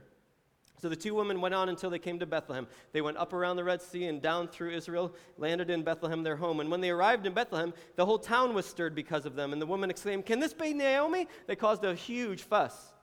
So 0.78 0.90
the 0.90 0.96
two 0.96 1.16
women 1.16 1.40
went 1.40 1.56
on 1.56 1.70
until 1.70 1.90
they 1.90 2.00
came 2.00 2.20
to 2.20 2.26
Bethlehem. 2.26 2.68
They 2.92 3.02
went 3.02 3.18
up 3.18 3.32
around 3.34 3.56
the 3.56 3.64
Red 3.64 3.82
Sea 3.82 4.06
and 4.06 4.22
down 4.22 4.50
through 4.50 4.72
Israel, 4.72 5.14
landed 5.38 5.70
in 5.70 5.84
Bethlehem, 5.84 6.22
their 6.22 6.36
home. 6.36 6.60
And 6.60 6.70
when 6.70 6.82
they 6.82 6.90
arrived 6.90 7.26
in 7.26 7.34
Bethlehem, 7.34 7.74
the 7.96 8.06
whole 8.06 8.20
town 8.20 8.54
was 8.54 8.66
stirred 8.66 8.94
because 8.94 9.26
of 9.26 9.36
them. 9.36 9.54
And 9.54 9.62
the 9.62 9.66
women 9.66 9.90
exclaimed, 9.90 10.26
Can 10.26 10.40
this 10.40 10.54
be 10.54 10.74
Naomi? 10.74 11.28
They 11.48 11.56
caused 11.56 11.86
a 11.86 11.96
huge 11.96 12.44
fuss. 12.44 12.94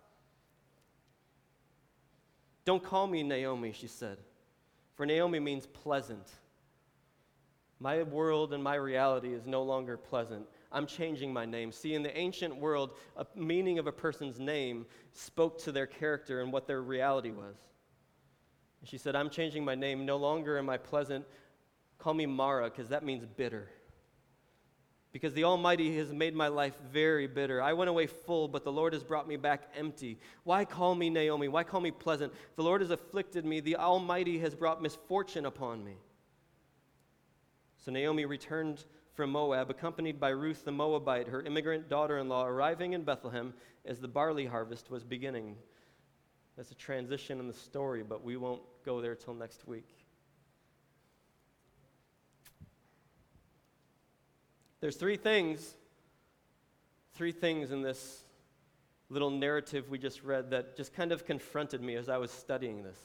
Don't 2.65 2.83
call 2.83 3.07
me 3.07 3.23
Naomi, 3.23 3.73
she 3.73 3.89
said, 3.89 4.19
for 4.95 5.05
Naomi 5.05 5.41
means 5.41 5.67
pleasant. 5.67 6.29
My 7.81 8.03
world 8.05 8.53
and 8.53 8.63
my 8.63 8.77
reality 8.77 9.33
is 9.33 9.47
no 9.47 9.63
longer 9.65 9.97
pleasant. 9.97 10.47
I'm 10.73 10.87
changing 10.87 11.33
my 11.33 11.45
name. 11.45 11.71
See, 11.73 11.95
in 11.95 12.03
the 12.03 12.17
ancient 12.17 12.57
world, 12.57 12.97
a 13.17 13.27
meaning 13.37 13.79
of 13.79 13.87
a 13.87 13.93
person's 13.93 14.41
name 14.41 14.87
spoke 15.13 15.63
to 15.65 15.73
their 15.73 15.87
character 15.87 16.41
and 16.41 16.53
what 16.53 16.67
their 16.67 16.83
reality 16.83 17.31
was. 17.31 17.57
And 18.81 18.89
she 18.89 18.99
said, 18.99 19.15
I'm 19.15 19.31
changing 19.31 19.65
my 19.65 19.75
name. 19.75 20.07
No 20.07 20.17
longer 20.17 20.59
am 20.59 20.69
I 20.69 20.79
pleasant. 20.79 21.25
Call 21.99 22.15
me 22.15 22.27
Mara, 22.27 22.69
because 22.71 22.89
that 22.89 23.05
means 23.05 23.25
bitter. 23.25 23.69
Because 25.13 25.35
the 25.35 25.45
Almighty 25.45 25.97
has 25.99 26.11
made 26.11 26.35
my 26.35 26.49
life 26.49 26.75
very 26.91 27.27
bitter. 27.27 27.63
I 27.63 27.75
went 27.75 27.91
away 27.91 28.07
full, 28.07 28.49
but 28.49 28.65
the 28.65 28.73
Lord 28.73 28.95
has 28.95 29.05
brought 29.05 29.29
me 29.29 29.37
back 29.37 29.71
empty. 29.77 30.19
Why 30.43 30.65
call 30.65 30.95
me 30.95 31.11
Naomi? 31.11 31.49
Why 31.49 31.65
call 31.65 31.83
me 31.83 31.91
pleasant? 31.91 32.33
The 32.57 32.63
Lord 32.63 32.81
has 32.81 32.91
afflicted 32.91 33.45
me. 33.45 33.61
The 33.61 33.77
Almighty 33.77 34.39
has 34.39 34.55
brought 34.55 34.83
misfortune 34.83 35.45
upon 35.45 35.85
me. 35.85 35.97
So 37.77 37.93
Naomi 37.93 38.25
returned 38.25 38.85
from 39.15 39.31
Moab, 39.31 39.71
accompanied 39.71 40.19
by 40.19 40.31
Ruth 40.31 40.65
the 40.65 40.73
Moabite, 40.73 41.29
her 41.29 41.43
immigrant 41.43 41.89
daughter 41.89 42.19
in 42.19 42.29
law, 42.29 42.47
arriving 42.47 42.95
in 42.95 43.03
Bethlehem 43.03 43.53
as 43.85 44.01
the 44.01 44.09
barley 44.09 44.47
harvest 44.47 44.91
was 44.91 45.05
beginning. 45.05 45.57
That's 46.57 46.71
a 46.71 46.77
transition 46.77 47.39
in 47.39 47.47
the 47.47 47.53
story, 47.53 48.03
but 48.03 48.25
we 48.25 48.37
won't 48.37 48.63
go 48.85 49.01
there 49.01 49.15
till 49.15 49.35
next 49.35 49.67
week. 49.67 49.89
There's 54.81 54.97
three 54.97 55.17
things, 55.17 55.75
three 57.15 57.33
things 57.33 57.71
in 57.71 57.83
this 57.83 58.25
little 59.11 59.31
narrative 59.31 59.91
we 59.91 59.99
just 59.99 60.25
read 60.25 60.51
that 60.51 60.77
just 60.77 60.95
kind 60.95 61.13
of 61.13 61.27
confronted 61.27 61.83
me 61.83 61.97
as 61.97 62.09
I 62.09 62.17
was 62.17 62.31
studying 62.31 62.83
this. 62.83 62.99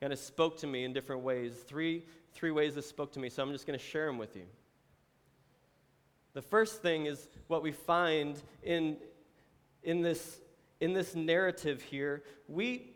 Kind 0.00 0.12
of 0.12 0.18
spoke 0.18 0.58
to 0.58 0.66
me 0.66 0.84
in 0.84 0.92
different 0.92 1.22
ways. 1.22 1.54
Three 1.66 2.04
three 2.32 2.50
ways 2.50 2.74
this 2.74 2.86
spoke 2.86 3.12
to 3.12 3.20
me, 3.20 3.28
so 3.28 3.42
I'm 3.42 3.52
just 3.52 3.66
going 3.66 3.78
to 3.78 3.84
share 3.84 4.06
them 4.06 4.18
with 4.18 4.36
you. 4.36 4.44
The 6.32 6.42
first 6.42 6.80
thing 6.82 7.06
is 7.06 7.28
what 7.48 7.62
we 7.62 7.72
find 7.72 8.40
in, 8.62 8.96
in, 9.82 10.02
this, 10.02 10.40
in 10.80 10.92
this 10.92 11.14
narrative 11.14 11.82
here. 11.82 12.22
We, 12.46 12.92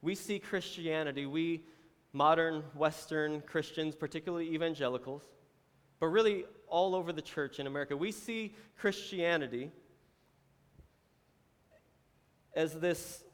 we 0.00 0.14
see 0.14 0.38
Christianity, 0.38 1.26
we 1.26 1.64
modern 2.12 2.62
Western 2.74 3.40
Christians, 3.40 3.94
particularly 3.94 4.54
evangelicals, 4.54 5.22
but 5.98 6.06
really 6.08 6.44
all 6.68 6.94
over 6.94 7.12
the 7.12 7.22
church 7.22 7.58
in 7.58 7.66
America, 7.66 7.96
we 7.96 8.12
see 8.12 8.54
Christianity 8.78 9.70
as 12.54 12.74
this 12.74 13.24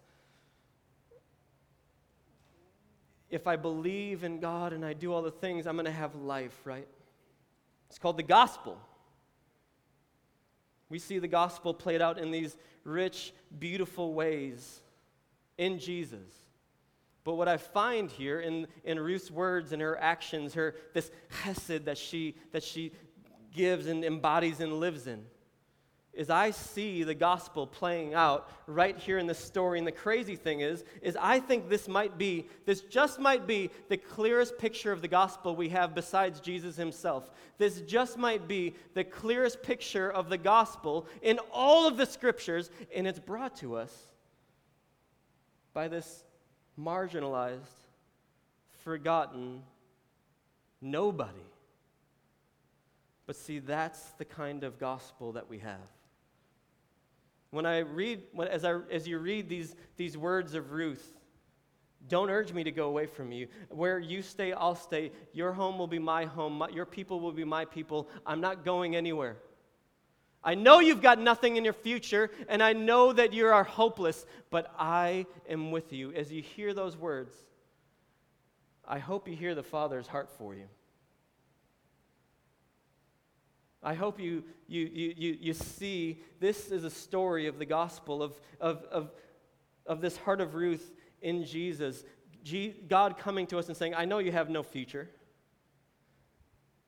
if 3.30 3.46
I 3.46 3.56
believe 3.56 4.24
in 4.24 4.40
God 4.40 4.72
and 4.72 4.84
I 4.84 4.92
do 4.92 5.12
all 5.12 5.22
the 5.22 5.30
things, 5.30 5.66
I'm 5.66 5.74
going 5.74 5.86
to 5.86 5.92
have 5.92 6.14
life, 6.14 6.58
right? 6.64 6.88
It's 7.88 7.98
called 7.98 8.16
the 8.16 8.22
gospel. 8.22 8.78
We 10.88 10.98
see 10.98 11.18
the 11.18 11.28
gospel 11.28 11.74
played 11.74 12.00
out 12.00 12.18
in 12.18 12.30
these 12.30 12.56
rich, 12.84 13.32
beautiful 13.58 14.14
ways 14.14 14.80
in 15.58 15.78
Jesus. 15.78 16.34
But 17.24 17.34
what 17.34 17.48
I 17.48 17.58
find 17.58 18.10
here 18.10 18.40
in, 18.40 18.66
in 18.84 18.98
Ruth's 18.98 19.30
words 19.30 19.72
and 19.72 19.82
her 19.82 20.00
actions, 20.00 20.54
her 20.54 20.76
this 20.94 21.10
chesed 21.42 21.84
that 21.84 21.98
she 21.98 22.36
that 22.52 22.62
she 22.62 22.92
gives 23.52 23.86
and 23.86 24.04
embodies 24.04 24.60
and 24.60 24.80
lives 24.80 25.06
in, 25.06 25.26
is 26.18 26.30
I 26.30 26.50
see 26.50 27.04
the 27.04 27.14
gospel 27.14 27.64
playing 27.64 28.12
out 28.12 28.50
right 28.66 28.98
here 28.98 29.18
in 29.18 29.28
this 29.28 29.38
story. 29.38 29.78
And 29.78 29.86
the 29.86 29.92
crazy 29.92 30.34
thing 30.34 30.60
is, 30.60 30.84
is 31.00 31.16
I 31.18 31.38
think 31.38 31.68
this 31.68 31.86
might 31.86 32.18
be, 32.18 32.48
this 32.66 32.80
just 32.80 33.20
might 33.20 33.46
be 33.46 33.70
the 33.88 33.96
clearest 33.96 34.58
picture 34.58 34.90
of 34.90 35.00
the 35.00 35.06
gospel 35.06 35.54
we 35.54 35.68
have 35.68 35.94
besides 35.94 36.40
Jesus 36.40 36.76
himself. 36.76 37.30
This 37.56 37.82
just 37.82 38.18
might 38.18 38.48
be 38.48 38.74
the 38.94 39.04
clearest 39.04 39.62
picture 39.62 40.10
of 40.10 40.28
the 40.28 40.36
gospel 40.36 41.06
in 41.22 41.38
all 41.52 41.86
of 41.86 41.96
the 41.96 42.06
scriptures, 42.06 42.68
and 42.92 43.06
it's 43.06 43.20
brought 43.20 43.54
to 43.58 43.76
us 43.76 43.94
by 45.72 45.86
this 45.86 46.24
marginalized, 46.76 47.60
forgotten 48.82 49.62
nobody. 50.80 51.38
But 53.24 53.36
see, 53.36 53.60
that's 53.60 54.02
the 54.18 54.24
kind 54.24 54.64
of 54.64 54.80
gospel 54.80 55.30
that 55.32 55.48
we 55.48 55.58
have. 55.60 55.78
When 57.50 57.66
I 57.66 57.78
read, 57.78 58.22
when, 58.32 58.48
as, 58.48 58.64
I, 58.64 58.78
as 58.90 59.08
you 59.08 59.18
read 59.18 59.48
these, 59.48 59.74
these 59.96 60.16
words 60.16 60.54
of 60.54 60.72
Ruth, 60.72 61.14
Don't 62.06 62.30
urge 62.30 62.52
me 62.52 62.62
to 62.64 62.70
go 62.70 62.86
away 62.86 63.06
from 63.06 63.32
you. 63.32 63.48
Where 63.68 63.98
you 63.98 64.22
stay, 64.22 64.52
I'll 64.52 64.76
stay. 64.76 65.10
Your 65.32 65.52
home 65.52 65.78
will 65.78 65.88
be 65.88 65.98
my 65.98 66.24
home. 66.24 66.58
My, 66.58 66.68
your 66.68 66.86
people 66.86 67.20
will 67.20 67.32
be 67.32 67.44
my 67.44 67.64
people. 67.64 68.08
I'm 68.24 68.40
not 68.40 68.64
going 68.64 68.94
anywhere. 68.94 69.36
I 70.44 70.54
know 70.54 70.78
you've 70.78 71.02
got 71.02 71.18
nothing 71.18 71.56
in 71.56 71.64
your 71.64 71.72
future, 71.72 72.30
and 72.48 72.62
I 72.62 72.72
know 72.72 73.12
that 73.12 73.32
you 73.32 73.46
are 73.48 73.64
hopeless, 73.64 74.24
but 74.50 74.72
I 74.78 75.26
am 75.48 75.72
with 75.72 75.92
you. 75.92 76.12
As 76.12 76.30
you 76.30 76.40
hear 76.40 76.72
those 76.72 76.96
words, 76.96 77.34
I 78.86 79.00
hope 79.00 79.28
you 79.28 79.34
hear 79.34 79.56
the 79.56 79.64
Father's 79.64 80.06
heart 80.06 80.30
for 80.38 80.54
you. 80.54 80.64
I 83.82 83.94
hope 83.94 84.18
you, 84.18 84.42
you, 84.66 84.90
you, 84.92 85.38
you, 85.40 85.54
see 85.54 86.22
this 86.40 86.70
is 86.70 86.84
a 86.84 86.90
story 86.90 87.46
of 87.46 87.58
the 87.58 87.64
gospel, 87.64 88.22
of, 88.22 88.40
of, 88.60 88.82
of, 88.84 89.12
of 89.86 90.00
this 90.00 90.16
heart 90.16 90.40
of 90.40 90.54
Ruth 90.54 90.92
in 91.22 91.44
Jesus. 91.44 92.04
God 92.88 93.18
coming 93.18 93.46
to 93.48 93.58
us 93.58 93.68
and 93.68 93.76
saying, 93.76 93.94
I 93.94 94.04
know 94.04 94.18
you 94.18 94.32
have 94.32 94.50
no 94.50 94.62
future. 94.62 95.08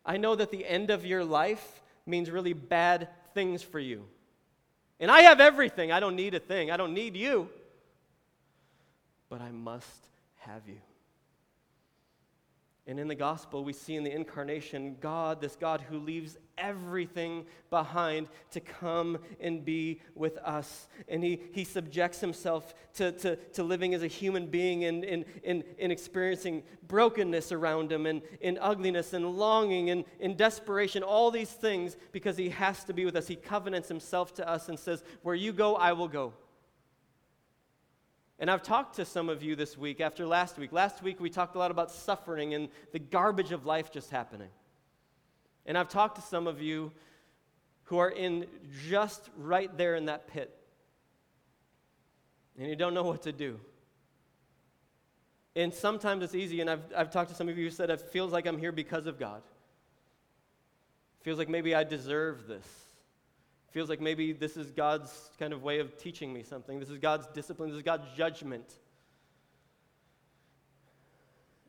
I 0.05 0.16
know 0.16 0.35
that 0.35 0.50
the 0.50 0.66
end 0.66 0.90
of 0.90 1.07
your 1.07 1.24
life 1.24 1.83
means 2.07 2.31
really 2.31 2.55
bad 2.55 3.09
things 3.35 3.62
for 3.62 3.79
you. 3.79 4.07
And 4.98 5.11
I 5.11 5.22
have 5.22 5.40
everything. 5.40 5.92
I 5.92 6.00
don't 6.00 6.16
need 6.16 6.35
a 6.35 6.40
thing. 6.40 6.70
I 6.70 6.76
don't 6.76 6.94
need 6.94 7.16
you. 7.16 7.48
But 9.29 9.40
I 9.40 9.50
must 9.50 10.09
have 10.38 10.62
you. 10.66 10.81
And 12.87 12.99
in 12.99 13.09
the 13.09 13.14
gospel, 13.14 13.62
we 13.62 13.73
see 13.73 13.95
in 13.95 14.05
the 14.05 14.11
incarnation 14.11 14.97
God, 15.01 15.40
this 15.40 15.55
God 15.55 15.83
who 15.83 15.99
leaves 15.99 16.38
everything 16.57 17.45
behind 17.69 18.29
to 18.53 18.61
come 18.61 19.19
and 19.38 19.64
be 19.64 20.01
with 20.14 20.38
us. 20.38 20.88
And 21.07 21.23
he, 21.23 21.40
he 21.53 21.64
subjects 21.64 22.21
himself 22.21 22.75
to, 22.95 23.12
to, 23.12 23.37
to 23.37 23.62
living 23.62 23.95
as 23.95 24.03
a 24.03 24.07
human 24.07 24.47
being 24.47 24.85
and, 24.85 25.05
and, 25.05 25.25
and, 25.45 25.62
and 25.79 25.93
experiencing 25.93 26.62
brokenness 26.88 27.53
around 27.53 27.93
him 27.93 28.07
and, 28.07 28.23
and 28.43 28.59
ugliness 28.61 29.12
and 29.12 29.37
longing 29.37 29.90
and, 29.90 30.05
and 30.19 30.37
desperation, 30.37 31.03
all 31.03 31.31
these 31.31 31.51
things 31.51 31.97
because 32.12 32.37
he 32.37 32.49
has 32.49 32.83
to 32.85 32.95
be 32.95 33.05
with 33.05 33.14
us. 33.14 33.29
He 33.29 33.37
covenants 33.37 33.88
himself 33.88 34.35
to 34.35 34.49
us 34.49 34.69
and 34.69 34.79
says, 34.79 35.05
Where 35.23 35.35
you 35.35 35.53
go, 35.53 35.77
I 35.77 35.93
will 35.93 36.09
go. 36.09 36.33
And 38.40 38.50
I've 38.50 38.62
talked 38.62 38.96
to 38.96 39.05
some 39.05 39.29
of 39.29 39.42
you 39.42 39.55
this 39.55 39.76
week 39.76 40.00
after 40.00 40.26
last 40.26 40.59
week. 40.59 40.72
Last 40.72 41.03
week 41.03 41.20
we 41.20 41.29
talked 41.29 41.55
a 41.57 41.59
lot 41.59 41.70
about 41.70 41.90
suffering 41.90 42.55
and 42.55 42.70
the 42.90 42.98
garbage 42.98 43.53
of 43.53 43.66
life 43.66 43.92
just 43.92 44.11
happening. 44.11 44.48
And 45.66 45.76
I've 45.76 45.90
talked 45.90 46.16
to 46.16 46.22
some 46.22 46.46
of 46.46 46.62
you 46.62 46.90
who 47.85 47.98
are 47.98 48.09
in 48.09 48.46
just 48.88 49.29
right 49.37 49.76
there 49.76 49.94
in 49.94 50.07
that 50.07 50.26
pit. 50.26 50.57
And 52.59 52.66
you 52.66 52.76
don't 52.76 52.94
know 52.94 53.03
what 53.03 53.22
to 53.22 53.33
do. 53.33 53.61
And 55.55 55.74
sometimes 55.74 56.22
it's 56.22 56.35
easy, 56.35 56.61
and 56.62 56.70
I've, 56.70 56.83
I've 56.96 57.11
talked 57.11 57.29
to 57.31 57.37
some 57.37 57.48
of 57.48 57.59
you 57.59 57.64
who 57.64 57.70
said 57.70 57.90
it 57.90 58.00
feels 58.00 58.33
like 58.33 58.46
I'm 58.46 58.59
here 58.59 58.72
because 58.72 59.07
of 59.07 59.18
God. 59.18 59.42
It 61.20 61.24
feels 61.24 61.38
like 61.38 61.48
maybe 61.48 61.74
I 61.74 61.85
deserve 61.85 62.46
this. 62.46 62.66
Feels 63.70 63.88
like 63.88 64.00
maybe 64.00 64.33
this 64.33 64.56
is 64.56 64.72
God's 64.72 65.30
kind 65.38 65.52
of 65.52 65.62
way 65.62 65.78
of 65.78 65.96
teaching 65.96 66.33
me 66.33 66.42
something. 66.42 66.80
This 66.80 66.90
is 66.90 66.98
God's 66.98 67.26
discipline. 67.28 67.70
This 67.70 67.76
is 67.76 67.83
God's 67.83 68.06
judgment. 68.16 68.74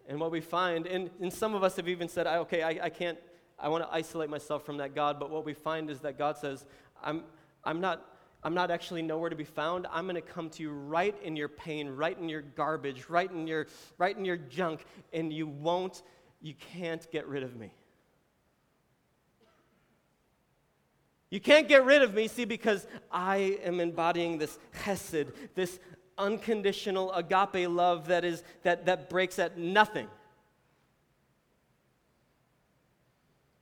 And 0.08 0.20
what 0.20 0.32
we 0.32 0.42
find, 0.42 0.88
and, 0.88 1.12
and 1.22 1.32
some 1.32 1.54
of 1.54 1.64
us 1.64 1.76
have 1.76 1.88
even 1.88 2.10
said, 2.10 2.26
okay, 2.26 2.64
I, 2.64 2.86
I 2.86 2.90
can't, 2.90 3.20
I 3.60 3.70
want 3.70 3.84
to 3.84 3.94
isolate 3.94 4.32
myself 4.32 4.66
from 4.66 4.78
that 4.78 4.96
God. 4.96 5.20
But 5.20 5.30
what 5.30 5.46
we 5.46 5.54
find 5.54 5.92
is 5.92 6.00
that 6.00 6.18
God 6.18 6.38
says, 6.38 6.66
I'm, 7.04 7.24
I'm, 7.64 7.80
not, 7.80 8.04
I'm 8.44 8.56
not 8.56 8.72
actually 8.72 9.04
nowhere 9.04 9.30
to 9.30 9.36
be 9.36 9.44
found. 9.44 9.86
I'm 9.92 10.06
going 10.06 10.16
to 10.16 10.22
come 10.22 10.50
to 10.52 10.64
you 10.64 10.72
right 10.72 11.16
in 11.24 11.36
your 11.36 11.50
pain, 11.50 11.88
right 11.88 12.18
in 12.18 12.28
your 12.28 12.42
garbage, 12.42 13.10
right 13.10 13.32
in 13.32 13.46
your, 13.46 13.68
right 14.00 14.18
in 14.18 14.26
your 14.26 14.38
junk, 14.38 14.86
and 15.14 15.32
you 15.32 15.46
won't, 15.46 16.02
you 16.42 16.56
can't 16.74 17.10
get 17.12 17.28
rid 17.28 17.44
of 17.44 17.56
me. 17.56 17.72
You 21.32 21.40
can't 21.40 21.68
get 21.70 21.86
rid 21.86 22.02
of 22.02 22.14
me, 22.14 22.28
see, 22.28 22.46
because 22.46 22.86
I 23.10 23.58
am 23.64 23.80
embodying 23.80 24.38
this 24.38 24.60
chesed, 24.84 25.32
this 25.56 25.80
unconditional 26.18 27.12
agape 27.14 27.70
love 27.70 28.10
that, 28.10 28.26
is, 28.26 28.44
that, 28.64 28.86
that 28.86 29.10
breaks 29.10 29.40
at 29.40 29.58
nothing. 29.58 30.08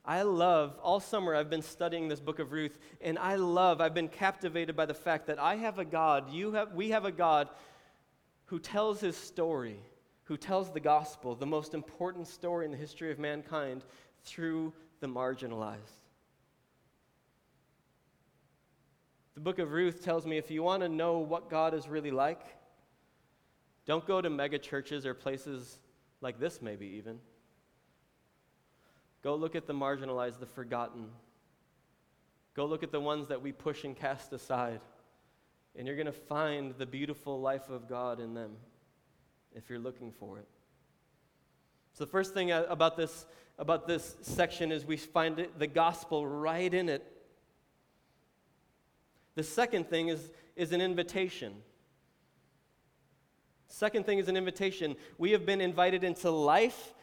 I 0.04 0.24
love, 0.24 0.80
all 0.82 1.00
summer 1.00 1.36
I've 1.36 1.52
been 1.52 1.62
studying 1.62 2.08
this 2.08 2.20
book 2.20 2.40
of 2.40 2.52
Ruth, 2.52 2.76
and 3.00 3.20
I 3.20 3.36
love, 3.36 3.80
I've 3.80 3.94
been 3.94 4.08
captivated 4.10 4.76
by 4.76 4.88
the 4.88 4.94
fact 4.96 5.28
that 5.28 5.38
I 5.38 5.56
have 5.58 5.78
a 5.78 5.86
God, 5.86 6.34
you 6.34 6.54
have, 6.54 6.74
we 6.74 6.90
have 6.90 7.06
a 7.06 7.12
God 7.12 7.50
who 8.46 8.58
tells 8.58 9.00
his 9.00 9.16
story, 9.16 9.80
who 10.24 10.36
tells 10.36 10.72
the 10.72 10.80
gospel, 10.80 11.36
the 11.36 11.46
most 11.46 11.76
important 11.76 12.28
story 12.28 12.66
in 12.66 12.72
the 12.72 12.78
history 12.78 13.12
of 13.12 13.20
mankind, 13.20 13.84
through 14.24 14.74
the 15.00 15.08
marginalized. 15.08 16.09
The 19.40 19.44
book 19.44 19.60
of 19.60 19.72
Ruth 19.72 20.04
tells 20.04 20.26
me 20.26 20.38
if 20.38 20.52
you 20.52 20.64
want 20.64 20.84
to 20.84 20.90
know 20.90 21.20
what 21.20 21.50
God 21.50 21.74
is 21.74 21.88
really 21.88 22.12
like, 22.12 22.42
don't 23.86 24.06
go 24.06 24.20
to 24.20 24.30
mega 24.30 24.60
churches 24.60 25.06
or 25.06 25.14
places 25.14 25.80
like 26.20 26.42
this, 26.42 26.62
maybe 26.62 26.86
even. 26.98 27.20
Go 29.24 29.36
look 29.36 29.56
at 29.56 29.66
the 29.66 29.72
marginalized, 29.72 30.42
the 30.42 30.46
forgotten. 30.46 31.06
Go 32.54 32.66
look 32.66 32.84
at 32.84 32.92
the 32.92 33.00
ones 33.00 33.30
that 33.30 33.42
we 33.42 33.54
push 33.54 33.86
and 33.86 33.96
cast 33.96 34.34
aside. 34.34 34.82
And 35.74 35.88
you're 35.88 35.96
going 35.96 36.06
to 36.06 36.12
find 36.12 36.74
the 36.78 36.86
beautiful 36.86 37.40
life 37.40 37.70
of 37.70 37.88
God 37.88 38.20
in 38.20 38.34
them 38.34 38.58
if 39.56 39.70
you're 39.70 39.80
looking 39.80 40.12
for 40.12 40.40
it. 40.40 40.50
So, 41.94 42.04
the 42.04 42.12
first 42.12 42.34
thing 42.34 42.52
about 42.52 42.98
this, 42.98 43.26
about 43.58 43.88
this 43.88 44.18
section 44.20 44.74
is 44.74 44.84
we 44.84 44.98
find 44.98 45.40
it, 45.40 45.58
the 45.58 45.68
gospel 45.68 46.28
right 46.28 46.74
in 46.74 46.90
it 46.90 47.19
the 49.40 49.44
second 49.44 49.90
thing 49.90 50.10
is, 50.10 50.34
is 50.58 50.74
an 50.74 50.82
invitation. 50.82 51.54
Second 53.70 54.06
thing 54.06 54.18
is 54.20 54.28
an 54.28 54.36
invitation. 54.36 54.98
We 55.18 55.32
have 55.32 55.46
been 55.46 55.62
invited 55.62 56.04
into 56.04 56.30
life, 56.30 56.94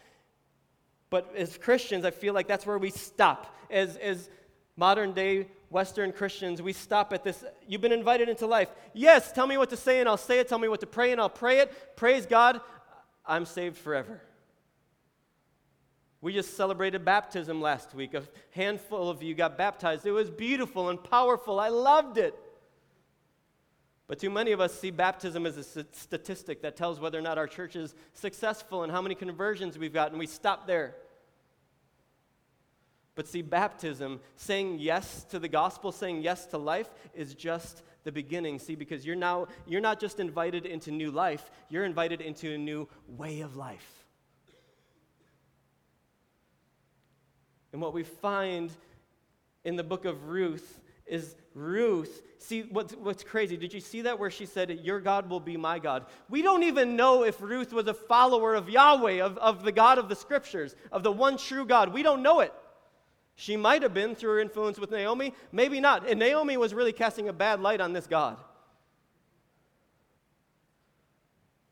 but 1.08 1.32
as 1.34 1.56
Christians, 1.56 2.04
I 2.04 2.10
feel 2.10 2.34
like 2.34 2.46
that's 2.46 2.66
where 2.66 2.76
we 2.76 2.90
stop. 2.90 3.56
As, 3.70 3.96
as 3.96 4.28
modern 4.76 5.14
day 5.14 5.46
Western 5.70 6.12
Christians, 6.12 6.60
we 6.60 6.74
stop 6.74 7.14
at 7.14 7.24
this. 7.24 7.42
You've 7.66 7.80
been 7.80 7.90
invited 7.90 8.28
into 8.28 8.46
life. 8.46 8.68
Yes, 8.92 9.32
tell 9.32 9.46
me 9.46 9.56
what 9.56 9.70
to 9.70 9.76
say 9.78 10.00
and 10.00 10.06
I'll 10.06 10.18
say 10.18 10.38
it. 10.38 10.46
Tell 10.46 10.58
me 10.58 10.68
what 10.68 10.80
to 10.80 10.86
pray 10.86 11.12
and 11.12 11.18
I'll 11.18 11.30
pray 11.30 11.60
it. 11.60 11.96
Praise 11.96 12.26
God, 12.26 12.60
I'm 13.24 13.46
saved 13.46 13.78
forever. 13.78 14.20
We 16.20 16.32
just 16.32 16.56
celebrated 16.56 17.04
baptism 17.04 17.60
last 17.60 17.94
week. 17.94 18.14
A 18.14 18.22
handful 18.50 19.10
of 19.10 19.22
you 19.22 19.34
got 19.34 19.58
baptized. 19.58 20.06
It 20.06 20.12
was 20.12 20.30
beautiful 20.30 20.88
and 20.88 21.02
powerful. 21.02 21.60
I 21.60 21.68
loved 21.68 22.18
it. 22.18 22.34
But 24.08 24.18
too 24.18 24.30
many 24.30 24.52
of 24.52 24.60
us 24.60 24.78
see 24.78 24.90
baptism 24.90 25.46
as 25.46 25.56
a 25.56 25.84
statistic 25.92 26.62
that 26.62 26.76
tells 26.76 27.00
whether 27.00 27.18
or 27.18 27.22
not 27.22 27.38
our 27.38 27.48
church 27.48 27.74
is 27.74 27.94
successful 28.12 28.82
and 28.84 28.92
how 28.92 29.02
many 29.02 29.14
conversions 29.14 29.76
we've 29.76 29.92
got, 29.92 30.10
and 30.10 30.18
we 30.18 30.26
stop 30.26 30.66
there. 30.66 30.94
But 33.16 33.26
see, 33.26 33.42
baptism, 33.42 34.20
saying 34.36 34.78
yes 34.78 35.24
to 35.30 35.38
the 35.38 35.48
gospel, 35.48 35.90
saying 35.90 36.22
yes 36.22 36.46
to 36.46 36.58
life, 36.58 36.88
is 37.14 37.34
just 37.34 37.82
the 38.04 38.12
beginning. 38.12 38.58
See, 38.58 38.76
because 38.76 39.04
you're 39.04 39.16
now 39.16 39.48
you're 39.66 39.80
not 39.80 39.98
just 39.98 40.20
invited 40.20 40.66
into 40.66 40.92
new 40.92 41.10
life, 41.10 41.50
you're 41.68 41.84
invited 41.84 42.20
into 42.20 42.54
a 42.54 42.58
new 42.58 42.88
way 43.08 43.40
of 43.40 43.56
life. 43.56 44.05
And 47.76 47.82
what 47.82 47.92
we 47.92 48.04
find 48.04 48.70
in 49.66 49.76
the 49.76 49.84
book 49.84 50.06
of 50.06 50.28
Ruth 50.28 50.80
is 51.06 51.36
Ruth. 51.52 52.22
See, 52.38 52.62
what's, 52.62 52.94
what's 52.94 53.22
crazy? 53.22 53.58
Did 53.58 53.74
you 53.74 53.80
see 53.80 54.00
that 54.00 54.18
where 54.18 54.30
she 54.30 54.46
said, 54.46 54.70
Your 54.82 54.98
God 54.98 55.28
will 55.28 55.40
be 55.40 55.58
my 55.58 55.78
God? 55.78 56.06
We 56.30 56.40
don't 56.40 56.62
even 56.62 56.96
know 56.96 57.22
if 57.22 57.38
Ruth 57.38 57.74
was 57.74 57.86
a 57.86 57.92
follower 57.92 58.54
of 58.54 58.70
Yahweh, 58.70 59.22
of, 59.22 59.36
of 59.36 59.62
the 59.62 59.72
God 59.72 59.98
of 59.98 60.08
the 60.08 60.16
scriptures, 60.16 60.74
of 60.90 61.02
the 61.02 61.12
one 61.12 61.36
true 61.36 61.66
God. 61.66 61.92
We 61.92 62.02
don't 62.02 62.22
know 62.22 62.40
it. 62.40 62.54
She 63.34 63.58
might 63.58 63.82
have 63.82 63.92
been 63.92 64.14
through 64.14 64.30
her 64.30 64.40
influence 64.40 64.78
with 64.78 64.90
Naomi, 64.90 65.34
maybe 65.52 65.78
not. 65.78 66.08
And 66.08 66.18
Naomi 66.18 66.56
was 66.56 66.72
really 66.72 66.94
casting 66.94 67.28
a 67.28 67.32
bad 67.34 67.60
light 67.60 67.82
on 67.82 67.92
this 67.92 68.06
God. 68.06 68.38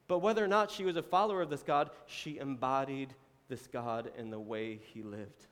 But 0.07 0.19
whether 0.19 0.45
or 0.45 0.49
not 0.49 0.71
she 0.71 0.85
was 0.85 0.99
a 0.99 1.03
follower 1.03 1.41
of 1.41 1.49
this 1.49 1.63
God, 1.63 1.89
she 2.05 2.37
embodied 2.37 3.15
this 3.49 3.67
God 3.69 4.11
in 4.19 4.29
the 4.29 4.39
way 4.39 4.81
he 4.93 5.03
lived 5.03 5.47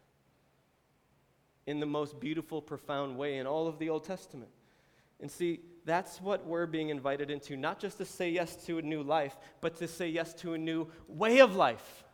in 1.67 1.81
the 1.81 1.87
most 1.87 2.19
beautiful, 2.19 2.61
profound 2.61 3.17
way 3.17 3.39
in 3.39 3.47
all 3.47 3.67
of 3.69 3.79
the 3.79 3.89
Old 3.89 4.05
Testament. 4.05 4.51
And 5.21 5.31
see, 5.31 5.61
that's 5.85 6.21
what 6.21 6.47
we're 6.47 6.67
being 6.67 6.89
invited 6.89 7.31
into, 7.31 7.57
not 7.57 7.79
just 7.79 7.99
to 7.99 8.05
say 8.05 8.31
yes 8.31 8.57
to 8.67 8.79
a 8.79 8.83
new 8.83 9.03
life, 9.03 9.37
but 9.61 9.77
to 9.77 9.89
say 9.89 10.09
yes 10.09 10.35
to 10.35 10.55
a 10.55 10.59
new 10.59 10.89
way 11.09 11.39
of 11.41 11.55
life. 11.55 12.05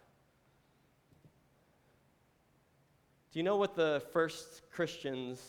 Do 3.33 3.39
you 3.39 3.43
know 3.43 3.57
what 3.57 3.75
the 3.75 4.03
first 4.13 4.63
Christians, 4.71 5.43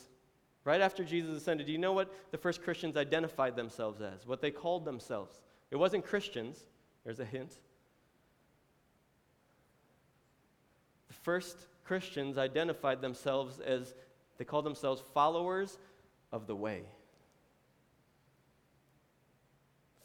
right 0.63 0.81
after 0.81 1.03
Jesus 1.03 1.37
ascended, 1.37 1.67
do 1.67 1.71
you 1.71 1.77
know 1.77 1.93
what 1.93 2.13
the 2.31 2.37
first 2.37 2.61
Christians 2.61 2.97
identified 2.97 3.55
themselves 3.55 4.01
as, 4.01 4.27
what 4.27 4.41
they 4.41 4.51
called 4.51 4.85
themselves? 4.85 5.41
It 5.71 5.77
wasn't 5.77 6.05
Christians, 6.05 6.57
there's 7.05 7.19
a 7.19 7.25
hint. 7.25 7.57
The 11.07 11.13
first 11.13 11.57
Christians 11.89 12.37
identified 12.37 13.01
themselves 13.01 13.59
as, 13.59 13.95
they 14.37 14.45
called 14.45 14.63
themselves 14.63 15.01
followers 15.11 15.79
of 16.31 16.45
the 16.45 16.55
way. 16.55 16.83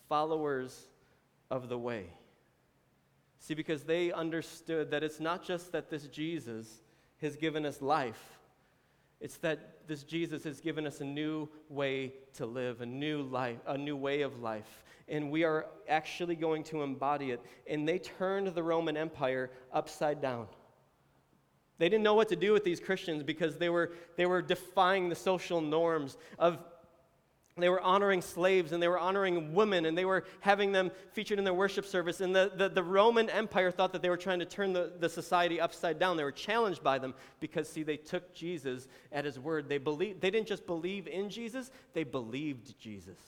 Followers 0.09 0.87
of 1.51 1.68
the 1.68 1.77
way. 1.77 2.07
See, 3.38 3.53
because 3.53 3.83
they 3.83 4.11
understood 4.12 4.92
that 4.92 5.03
it's 5.03 5.20
not 5.20 5.44
just 5.44 5.73
that 5.73 5.90
this 5.90 6.07
Jesus 6.07 6.81
has 7.20 7.37
given 7.37 7.66
us 7.66 7.83
life, 7.83 8.38
it's 9.20 9.37
that 9.38 9.87
this 9.87 10.05
Jesus 10.05 10.42
has 10.44 10.61
given 10.61 10.87
us 10.87 11.03
a 11.03 11.05
new 11.05 11.51
way 11.68 12.14
to 12.33 12.47
live, 12.47 12.81
a 12.81 12.87
new 12.87 13.20
life, 13.20 13.59
a 13.66 13.77
new 13.77 13.94
way 13.94 14.23
of 14.23 14.40
life. 14.40 14.85
And 15.07 15.31
we 15.31 15.44
are 15.44 15.66
actually 15.87 16.35
going 16.35 16.64
to 16.64 16.83
embody 16.83 17.33
it. 17.33 17.42
And 17.66 17.87
they 17.87 17.99
turned 17.99 18.47
the 18.47 18.62
Roman 18.62 18.97
Empire 18.97 19.51
upside 19.70 20.23
down. 20.23 20.47
They 21.78 21.88
didn't 21.88 22.04
know 22.04 22.14
what 22.14 22.28
to 22.28 22.37
do 22.37 22.52
with 22.52 22.64
these 22.64 22.80
Christians 22.80 23.22
because 23.22 23.56
they 23.56 23.68
were, 23.68 23.92
they 24.16 24.26
were 24.26 24.42
defying 24.42 25.08
the 25.08 25.16
social 25.16 25.60
norms 25.60 26.16
of 26.38 26.58
they 27.56 27.68
were 27.68 27.80
honoring 27.80 28.20
slaves 28.20 28.72
and 28.72 28.82
they 28.82 28.88
were 28.88 28.98
honoring 28.98 29.54
women 29.54 29.87
and 29.87 29.96
they 29.96 30.04
were 30.04 30.24
having 30.40 30.72
them 30.72 30.90
featured 31.12 31.38
in 31.38 31.44
their 31.44 31.54
worship 31.54 31.87
service. 31.87 32.20
And 32.20 32.34
the, 32.34 32.50
the, 32.56 32.68
the, 32.68 32.82
Roman 32.82 33.30
Empire 33.30 33.70
thought 33.70 33.92
that 33.92 34.02
they 34.02 34.10
were 34.10 34.16
trying 34.16 34.40
to 34.40 34.44
turn 34.44 34.72
the, 34.72 34.92
the 34.98 35.08
society 35.08 35.60
upside 35.60 36.00
down. 36.00 36.16
They 36.16 36.24
were 36.24 36.32
challenged 36.32 36.82
by 36.82 36.98
them 36.98 37.14
because, 37.38 37.68
see, 37.68 37.84
they 37.84 37.96
took 37.96 38.34
Jesus 38.34 38.88
at 39.12 39.24
his 39.24 39.38
word. 39.38 39.68
They, 39.68 39.78
believed, 39.78 40.20
they 40.20 40.32
didn't 40.32 40.48
just 40.48 40.66
believe 40.66 41.06
in 41.06 41.30
Jesus, 41.30 41.70
they 41.92 42.02
believed 42.02 42.76
Jesus. 42.80 43.18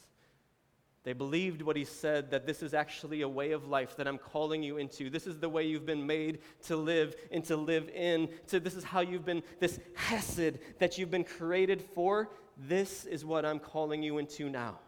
They 1.06 1.12
believed 1.12 1.62
what 1.62 1.76
he 1.76 1.84
said 1.84 2.32
that 2.32 2.48
this 2.48 2.64
is 2.64 2.74
actually 2.74 3.22
a 3.22 3.28
way 3.28 3.52
of 3.52 3.68
life 3.68 3.96
that 3.96 4.08
I'm 4.08 4.18
calling 4.18 4.60
you 4.64 4.78
into. 4.78 5.08
This 5.08 5.28
is 5.28 5.38
the 5.38 5.48
way 5.48 5.64
you've 5.64 5.86
been 5.86 6.04
made 6.04 6.40
to 6.64 6.76
live 6.76 7.14
and 7.30 7.44
to 7.44 7.56
live 7.56 7.88
in. 7.90 8.28
To 8.48 8.58
this 8.58 8.74
is 8.74 8.82
how 8.82 9.02
you've 9.02 9.24
been, 9.24 9.44
this 9.60 9.78
hesed 9.94 10.58
that 10.80 10.98
you've 10.98 11.12
been 11.12 11.22
created 11.22 11.80
for. 11.80 12.30
This 12.56 13.04
is 13.04 13.24
what 13.24 13.44
I'm 13.44 13.60
calling 13.60 14.02
you 14.02 14.18
into 14.18 14.50
now. 14.50 14.80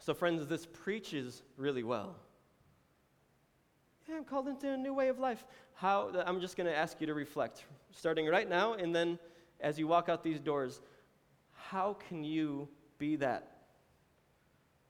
So, 0.00 0.14
friends, 0.14 0.48
this 0.48 0.66
preaches 0.66 1.44
really 1.56 1.84
well. 1.84 2.16
Yeah, 4.08 4.16
I'm 4.16 4.24
called 4.24 4.48
into 4.48 4.68
a 4.68 4.76
new 4.76 4.94
way 4.94 5.10
of 5.10 5.20
life. 5.20 5.44
How? 5.74 6.10
I'm 6.26 6.40
just 6.40 6.56
going 6.56 6.66
to 6.66 6.76
ask 6.76 7.00
you 7.00 7.06
to 7.06 7.14
reflect, 7.14 7.66
starting 7.92 8.26
right 8.26 8.48
now, 8.48 8.72
and 8.72 8.92
then 8.92 9.20
as 9.60 9.78
you 9.78 9.86
walk 9.86 10.08
out 10.08 10.24
these 10.24 10.40
doors 10.40 10.80
how 11.70 11.96
can 12.08 12.24
you 12.24 12.68
be 12.98 13.16
that? 13.16 13.50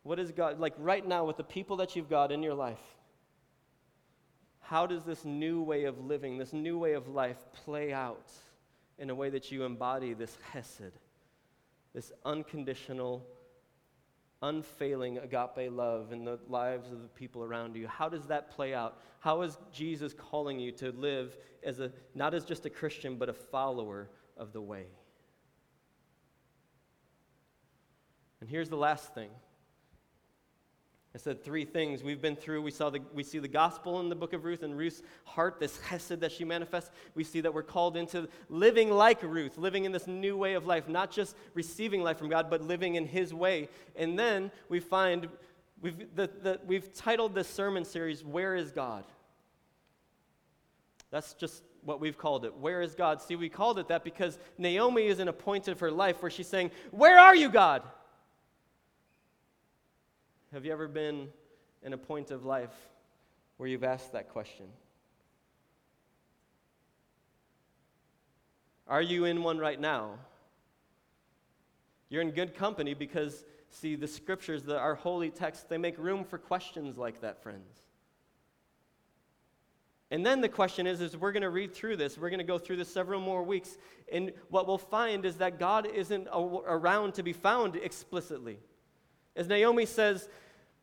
What 0.02 0.18
is 0.18 0.30
God, 0.30 0.60
like 0.60 0.74
right 0.78 1.06
now 1.06 1.24
with 1.24 1.36
the 1.36 1.44
people 1.44 1.76
that 1.78 1.96
you've 1.96 2.10
got 2.10 2.30
in 2.30 2.42
your 2.42 2.54
life? 2.54 2.82
How 4.60 4.86
does 4.86 5.04
this 5.04 5.24
new 5.24 5.62
way 5.62 5.84
of 5.84 6.04
living, 6.04 6.38
this 6.38 6.52
new 6.52 6.78
way 6.78 6.92
of 6.94 7.08
life 7.08 7.38
play 7.64 7.92
out 7.92 8.30
in 8.98 9.10
a 9.10 9.14
way 9.14 9.30
that 9.30 9.50
you 9.50 9.64
embody 9.64 10.12
this 10.12 10.36
hesed, 10.52 10.98
this 11.94 12.12
unconditional, 12.24 13.26
unfailing 14.42 15.18
agape 15.18 15.70
love 15.70 16.12
in 16.12 16.24
the 16.24 16.38
lives 16.48 16.92
of 16.92 17.02
the 17.02 17.08
people 17.08 17.42
around 17.42 17.76
you? 17.76 17.88
How 17.88 18.08
does 18.08 18.26
that 18.26 18.50
play 18.50 18.74
out? 18.74 19.00
How 19.20 19.42
is 19.42 19.58
Jesus 19.72 20.14
calling 20.14 20.58
you 20.58 20.72
to 20.72 20.92
live 20.92 21.36
as 21.64 21.80
a, 21.80 21.90
not 22.14 22.34
as 22.34 22.44
just 22.44 22.66
a 22.66 22.70
Christian, 22.70 23.16
but 23.16 23.28
a 23.28 23.34
follower 23.34 24.08
of 24.36 24.52
the 24.52 24.60
way? 24.60 24.86
And 28.40 28.48
here's 28.48 28.68
the 28.68 28.76
last 28.76 29.14
thing. 29.14 29.30
I 31.16 31.18
said 31.18 31.42
three 31.42 31.64
things 31.64 32.02
we've 32.02 32.20
been 32.20 32.36
through. 32.36 32.60
We, 32.60 32.70
saw 32.70 32.90
the, 32.90 33.00
we 33.14 33.22
see 33.22 33.38
the 33.38 33.48
gospel 33.48 34.00
in 34.00 34.10
the 34.10 34.14
book 34.14 34.34
of 34.34 34.44
Ruth 34.44 34.62
and 34.62 34.76
Ruth's 34.76 35.00
heart, 35.24 35.58
this 35.58 35.80
hesed 35.80 36.20
that 36.20 36.30
she 36.30 36.44
manifests. 36.44 36.90
We 37.14 37.24
see 37.24 37.40
that 37.40 37.54
we're 37.54 37.62
called 37.62 37.96
into 37.96 38.28
living 38.50 38.90
like 38.90 39.22
Ruth, 39.22 39.56
living 39.56 39.86
in 39.86 39.92
this 39.92 40.06
new 40.06 40.36
way 40.36 40.52
of 40.52 40.66
life, 40.66 40.90
not 40.90 41.10
just 41.10 41.34
receiving 41.54 42.02
life 42.02 42.18
from 42.18 42.28
God, 42.28 42.50
but 42.50 42.60
living 42.60 42.96
in 42.96 43.06
His 43.06 43.32
way. 43.32 43.70
And 43.96 44.18
then 44.18 44.50
we 44.68 44.78
find 44.78 45.26
we've, 45.80 46.14
the, 46.14 46.28
the, 46.42 46.60
we've 46.66 46.92
titled 46.92 47.34
this 47.34 47.48
sermon 47.48 47.86
series, 47.86 48.22
Where 48.22 48.54
is 48.54 48.70
God? 48.70 49.04
That's 51.10 51.32
just 51.32 51.62
what 51.82 51.98
we've 51.98 52.18
called 52.18 52.44
it. 52.44 52.54
Where 52.58 52.82
is 52.82 52.94
God? 52.94 53.22
See, 53.22 53.36
we 53.36 53.48
called 53.48 53.78
it 53.78 53.88
that 53.88 54.04
because 54.04 54.38
Naomi 54.58 55.06
is 55.06 55.18
in 55.18 55.28
a 55.28 55.32
point 55.32 55.66
of 55.66 55.80
her 55.80 55.90
life 55.90 56.20
where 56.20 56.30
she's 56.30 56.48
saying, 56.48 56.72
Where 56.90 57.18
are 57.18 57.34
you, 57.34 57.48
God? 57.48 57.84
Have 60.52 60.64
you 60.64 60.72
ever 60.72 60.86
been 60.86 61.28
in 61.82 61.92
a 61.92 61.98
point 61.98 62.30
of 62.30 62.44
life 62.44 62.74
where 63.56 63.68
you've 63.68 63.84
asked 63.84 64.12
that 64.12 64.28
question? 64.28 64.66
Are 68.86 69.02
you 69.02 69.24
in 69.24 69.42
one 69.42 69.58
right 69.58 69.80
now? 69.80 70.12
You're 72.08 72.22
in 72.22 72.30
good 72.30 72.54
company 72.54 72.94
because, 72.94 73.44
see, 73.70 73.96
the 73.96 74.06
scriptures, 74.06 74.62
the, 74.62 74.78
our 74.78 74.94
holy 74.94 75.30
texts, 75.30 75.64
they 75.68 75.78
make 75.78 75.98
room 75.98 76.22
for 76.22 76.38
questions 76.38 76.96
like 76.96 77.20
that, 77.22 77.42
friends. 77.42 77.80
And 80.12 80.24
then 80.24 80.40
the 80.40 80.48
question 80.48 80.86
is, 80.86 81.00
is 81.00 81.16
we're 81.16 81.32
going 81.32 81.42
to 81.42 81.50
read 81.50 81.74
through 81.74 81.96
this. 81.96 82.16
We're 82.16 82.30
going 82.30 82.38
to 82.38 82.44
go 82.44 82.58
through 82.58 82.76
this 82.76 82.92
several 82.92 83.20
more 83.20 83.42
weeks. 83.42 83.76
And 84.12 84.32
what 84.50 84.68
we'll 84.68 84.78
find 84.78 85.24
is 85.24 85.38
that 85.38 85.58
God 85.58 85.86
isn't 85.86 86.28
around 86.32 87.14
to 87.14 87.24
be 87.24 87.32
found 87.32 87.74
explicitly. 87.74 88.60
As 89.36 89.46
Naomi 89.48 89.86
says, 89.86 90.28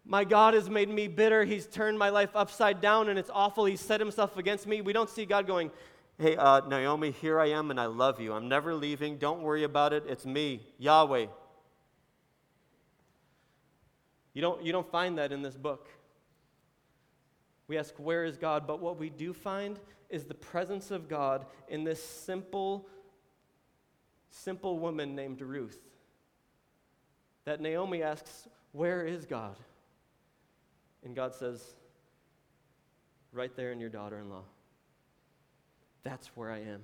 my 0.05 0.23
God 0.23 0.53
has 0.53 0.69
made 0.69 0.89
me 0.89 1.07
bitter. 1.07 1.43
He's 1.43 1.65
turned 1.65 1.97
my 1.97 2.09
life 2.09 2.29
upside 2.35 2.81
down 2.81 3.09
and 3.09 3.17
it's 3.17 3.29
awful. 3.33 3.65
He's 3.65 3.81
set 3.81 3.99
himself 3.99 4.37
against 4.37 4.67
me. 4.67 4.81
We 4.81 4.93
don't 4.93 5.09
see 5.09 5.25
God 5.25 5.47
going, 5.47 5.71
Hey, 6.19 6.35
uh, 6.35 6.61
Naomi, 6.67 7.09
here 7.09 7.39
I 7.39 7.47
am 7.47 7.71
and 7.71 7.79
I 7.79 7.87
love 7.87 8.19
you. 8.19 8.33
I'm 8.33 8.47
never 8.47 8.75
leaving. 8.75 9.17
Don't 9.17 9.41
worry 9.41 9.63
about 9.63 9.93
it. 9.93 10.03
It's 10.07 10.25
me, 10.25 10.61
Yahweh. 10.77 11.25
You 14.33 14.41
don't, 14.41 14.63
you 14.63 14.71
don't 14.71 14.89
find 14.91 15.17
that 15.17 15.31
in 15.31 15.41
this 15.41 15.55
book. 15.55 15.87
We 17.67 17.77
ask, 17.77 17.95
Where 17.97 18.25
is 18.25 18.37
God? 18.37 18.67
But 18.67 18.79
what 18.79 18.99
we 18.99 19.09
do 19.09 19.33
find 19.33 19.79
is 20.09 20.25
the 20.25 20.35
presence 20.35 20.91
of 20.91 21.09
God 21.09 21.45
in 21.67 21.83
this 21.83 22.03
simple, 22.03 22.87
simple 24.29 24.77
woman 24.77 25.15
named 25.15 25.41
Ruth. 25.41 25.79
That 27.45 27.61
Naomi 27.61 28.03
asks, 28.03 28.47
Where 28.71 29.05
is 29.05 29.25
God? 29.25 29.55
And 31.03 31.15
God 31.15 31.35
says, 31.35 31.75
right 33.33 33.55
there 33.55 33.71
in 33.71 33.79
your 33.79 33.89
daughter 33.89 34.19
in 34.19 34.29
law. 34.29 34.43
That's 36.03 36.27
where 36.35 36.51
I 36.51 36.59
am. 36.59 36.83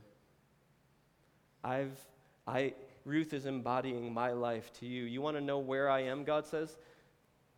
I've, 1.64 2.00
I, 2.48 2.74
Ruth 3.06 3.34
is 3.34 3.46
embodying 3.46 4.14
my 4.14 4.32
life 4.32 4.72
to 4.80 4.86
you. 4.86 5.04
You 5.04 5.22
want 5.22 5.38
to 5.38 5.42
know 5.42 5.60
where 5.60 5.90
I 5.90 6.02
am, 6.02 6.24
God 6.24 6.48
says? 6.48 6.78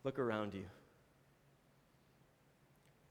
Look 0.04 0.18
around 0.18 0.54
you. 0.54 0.64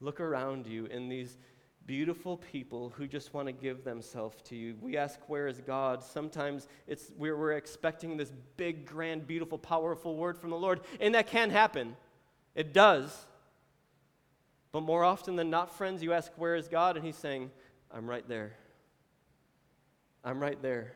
Look 0.00 0.20
around 0.20 0.66
you 0.66 0.86
in 0.86 1.08
these 1.08 1.36
beautiful 1.86 2.36
people 2.36 2.90
who 2.90 3.06
just 3.06 3.34
want 3.34 3.46
to 3.46 3.52
give 3.52 3.84
themselves 3.84 4.36
to 4.44 4.56
you. 4.56 4.76
We 4.80 4.96
ask, 4.96 5.18
Where 5.28 5.48
is 5.48 5.60
God? 5.60 6.02
Sometimes 6.02 6.68
it's, 6.86 7.12
we're, 7.16 7.36
we're 7.36 7.52
expecting 7.52 8.16
this 8.16 8.32
big, 8.56 8.86
grand, 8.86 9.26
beautiful, 9.26 9.58
powerful 9.58 10.16
word 10.16 10.38
from 10.38 10.50
the 10.50 10.56
Lord, 10.56 10.80
and 11.00 11.14
that 11.14 11.26
can 11.26 11.50
happen. 11.50 11.96
It 12.54 12.72
does. 12.72 13.26
But 14.70 14.82
more 14.82 15.04
often 15.04 15.36
than 15.36 15.50
not, 15.50 15.76
friends, 15.76 16.02
you 16.02 16.12
ask, 16.12 16.32
Where 16.36 16.54
is 16.54 16.68
God? 16.68 16.96
And 16.96 17.04
He's 17.04 17.16
saying, 17.16 17.50
I'm 17.90 18.08
right 18.08 18.26
there. 18.28 18.56
I'm 20.24 20.40
right 20.40 20.60
there. 20.62 20.92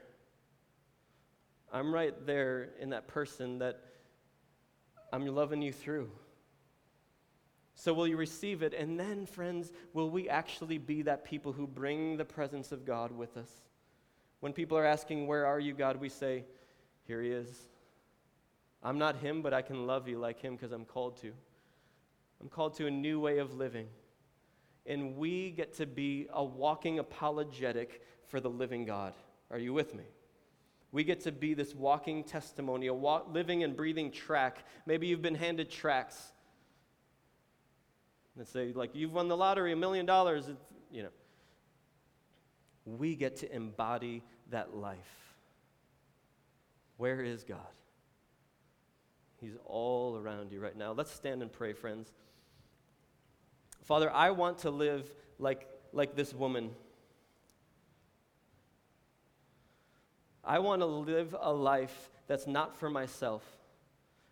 I'm 1.72 1.92
right 1.92 2.14
there 2.26 2.70
in 2.80 2.90
that 2.90 3.08
person 3.08 3.58
that 3.58 3.80
I'm 5.12 5.26
loving 5.26 5.62
you 5.62 5.72
through. 5.72 6.10
So, 7.78 7.92
will 7.92 8.08
you 8.08 8.16
receive 8.16 8.62
it? 8.62 8.72
And 8.72 8.98
then, 8.98 9.26
friends, 9.26 9.70
will 9.92 10.08
we 10.08 10.30
actually 10.30 10.78
be 10.78 11.02
that 11.02 11.24
people 11.24 11.52
who 11.52 11.66
bring 11.66 12.16
the 12.16 12.24
presence 12.24 12.72
of 12.72 12.86
God 12.86 13.12
with 13.12 13.36
us? 13.36 13.50
When 14.40 14.54
people 14.54 14.78
are 14.78 14.84
asking, 14.84 15.26
Where 15.26 15.44
are 15.44 15.60
you, 15.60 15.74
God? 15.74 16.00
we 16.00 16.08
say, 16.08 16.44
Here 17.06 17.22
He 17.22 17.28
is. 17.28 17.48
I'm 18.82 18.98
not 18.98 19.16
Him, 19.16 19.42
but 19.42 19.52
I 19.52 19.60
can 19.60 19.86
love 19.86 20.08
you 20.08 20.18
like 20.18 20.40
Him 20.40 20.56
because 20.56 20.72
I'm 20.72 20.86
called 20.86 21.18
to. 21.20 21.32
I'm 22.40 22.48
called 22.48 22.74
to 22.78 22.86
a 22.86 22.90
new 22.90 23.20
way 23.20 23.38
of 23.38 23.54
living. 23.54 23.88
And 24.86 25.16
we 25.16 25.50
get 25.50 25.74
to 25.74 25.86
be 25.86 26.28
a 26.32 26.42
walking 26.42 26.98
apologetic 26.98 28.02
for 28.26 28.40
the 28.40 28.50
living 28.50 28.86
God. 28.86 29.12
Are 29.50 29.58
you 29.58 29.74
with 29.74 29.94
me? 29.94 30.04
We 30.92 31.04
get 31.04 31.20
to 31.24 31.32
be 31.32 31.52
this 31.52 31.74
walking 31.74 32.24
testimony, 32.24 32.86
a 32.86 32.94
walk, 32.94 33.26
living 33.34 33.64
and 33.64 33.76
breathing 33.76 34.10
track. 34.10 34.64
Maybe 34.86 35.08
you've 35.08 35.20
been 35.20 35.34
handed 35.34 35.70
tracks 35.70 36.32
that 38.36 38.48
say, 38.48 38.72
like, 38.72 38.94
you've 38.94 39.12
won 39.12 39.28
the 39.28 39.36
lottery, 39.36 39.72
a 39.72 39.76
million 39.76 40.06
dollars. 40.06 40.48
You 40.90 41.04
know. 41.04 41.08
We 42.84 43.16
get 43.16 43.36
to 43.38 43.54
embody 43.54 44.22
that 44.50 44.76
life. 44.76 44.98
Where 46.96 47.20
is 47.20 47.44
God? 47.44 47.58
He's 49.40 49.56
all 49.66 50.16
around 50.16 50.52
you 50.52 50.60
right 50.60 50.76
now. 50.76 50.92
Let's 50.92 51.10
stand 51.10 51.42
and 51.42 51.52
pray, 51.52 51.72
friends. 51.72 52.12
Father, 53.84 54.10
I 54.10 54.30
want 54.30 54.58
to 54.58 54.70
live 54.70 55.10
like, 55.38 55.68
like 55.92 56.16
this 56.16 56.32
woman. 56.32 56.70
I 60.42 60.60
want 60.60 60.80
to 60.80 60.86
live 60.86 61.34
a 61.38 61.52
life 61.52 62.10
that's 62.28 62.46
not 62.46 62.76
for 62.76 62.88
myself. 62.88 63.42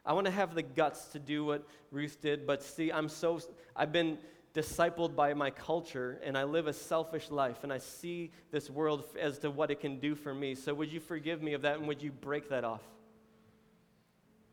I 0.05 0.13
want 0.13 0.27
to 0.27 0.31
have 0.31 0.55
the 0.55 0.63
guts 0.63 1.07
to 1.09 1.19
do 1.19 1.45
what 1.45 1.67
Ruth 1.91 2.21
did, 2.21 2.47
but 2.47 2.63
see, 2.63 2.93
I'm 2.93 3.09
so, 3.09 3.41
I've 3.75 3.93
been 3.93 4.19
discipled 4.55 5.17
by 5.17 5.35
my 5.35 5.51
culture 5.51 6.21
and 6.23 6.39
I 6.39 6.45
live 6.45 6.67
a 6.67 6.73
selfish 6.73 7.31
life 7.31 7.65
and 7.65 7.73
I 7.73 7.79
see 7.79 8.31
this 8.53 8.71
world 8.71 9.05
as 9.21 9.39
to 9.41 9.51
what 9.51 9.71
it 9.71 9.81
can 9.81 9.99
do 9.99 10.15
for 10.15 10.33
me. 10.33 10.55
So 10.55 10.73
would 10.75 10.93
you 10.93 11.01
forgive 11.01 11.43
me 11.43 11.55
of 11.55 11.63
that 11.63 11.79
and 11.79 11.89
would 11.89 12.03
you 12.03 12.13
break 12.13 12.51
that 12.51 12.65
off? 12.65 12.83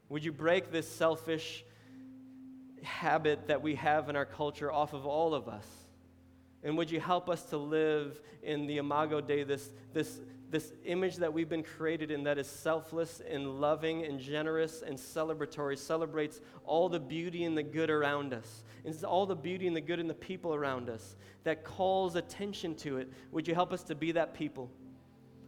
Would 0.10 0.26
you 0.26 0.32
break 0.32 0.72
this 0.72 0.90
selfish 0.90 1.64
habit 2.84 3.48
that 3.48 3.62
we 3.62 3.76
have 3.76 4.10
in 4.10 4.16
our 4.16 4.26
culture 4.26 4.72
off 4.72 4.94
of 4.94 5.06
all 5.06 5.36
of 5.36 5.48
us? 5.48 5.66
And 6.64 6.78
would 6.78 6.90
you 6.90 7.00
help 7.00 7.30
us 7.30 7.44
to 7.46 7.58
live 7.58 8.20
in 8.42 8.68
the 8.68 8.78
Imago 8.78 9.22
Dei, 9.22 9.44
this, 9.44 9.70
this, 9.94 10.20
this 10.52 10.74
image 10.86 11.16
that 11.18 11.34
we've 11.34 11.50
been 11.50 11.64
created 11.64 12.12
in 12.12 12.24
that 12.26 12.38
is 12.38 12.46
selfless 12.46 13.22
and 13.28 13.62
loving 13.62 14.04
and 14.04 14.20
generous 14.20 14.84
and 14.86 14.98
celebratory, 14.98 15.78
celebrates 15.78 16.42
all 16.66 16.90
the 16.90 17.00
beauty 17.00 17.46
and 17.46 17.58
the 17.58 17.64
good 17.64 17.90
around 17.90 18.34
us. 18.34 18.64
It's 18.84 19.04
all 19.04 19.26
the 19.26 19.36
beauty 19.36 19.66
and 19.66 19.76
the 19.76 19.82
good 19.82 20.00
in 20.00 20.08
the 20.08 20.14
people 20.14 20.54
around 20.54 20.90
us 20.90 21.16
that 21.46 21.64
calls 21.64 22.16
attention 22.16 22.76
to 22.76 22.98
it. 22.98 23.12
Would 23.32 23.48
you 23.48 23.56
help 23.56 23.72
us 23.72 23.84
to 23.84 23.96
be 23.96 24.12
that 24.12 24.34
people? 24.34 24.70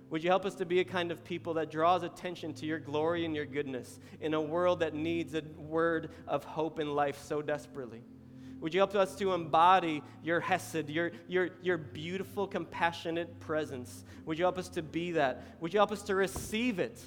Would 0.10 0.24
you 0.24 0.30
help 0.30 0.46
us 0.46 0.56
to 0.56 0.66
be 0.66 0.80
a 0.80 0.86
kind 0.86 1.12
of 1.12 1.24
people 1.24 1.56
that 1.56 1.70
draws 1.70 2.04
attention 2.04 2.54
to 2.56 2.66
your 2.66 2.80
glory 2.80 3.26
and 3.26 3.36
your 3.36 3.46
goodness 3.46 4.00
in 4.22 4.34
a 4.34 4.42
world 4.42 4.80
that 4.80 4.94
needs 4.94 5.34
a 5.34 5.42
word 5.58 6.12
of 6.28 6.44
hope 6.44 6.80
and 6.80 6.96
life 6.96 7.20
so 7.22 7.42
desperately? 7.42 8.04
Would 8.64 8.74
you 8.74 8.80
help 8.80 8.96
us 8.96 9.14
to 9.16 9.34
embody 9.34 10.02
your 10.24 10.40
Hesed, 10.40 10.90
your, 10.90 11.12
your, 11.28 11.50
your 11.62 11.78
beautiful, 11.78 12.48
compassionate 12.48 13.42
presence? 13.42 14.06
Would 14.26 14.40
you 14.40 14.46
help 14.46 14.58
us 14.58 14.70
to 14.70 14.82
be 14.82 15.12
that? 15.12 15.44
Would 15.60 15.74
you 15.74 15.80
help 15.82 15.92
us 15.92 16.02
to 16.04 16.16
receive 16.16 16.80
it? 16.80 16.98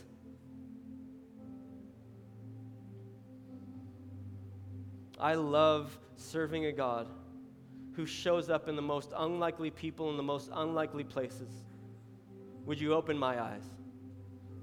I 5.19 5.33
love 5.33 5.99
serving 6.19 6.67
a 6.67 6.73
God 6.73 7.09
who 7.95 8.05
shows 8.05 8.51
up 8.51 8.69
in 8.69 8.77
the 8.77 8.83
most 8.83 9.15
unlikely 9.17 9.71
people 9.71 10.11
in 10.11 10.19
the 10.19 10.23
most 10.23 10.51
unlikely 10.53 11.05
places. 11.05 11.49
Would 12.67 12.79
you 12.79 12.93
open 12.93 13.17
my 13.17 13.43
eyes? 13.43 13.65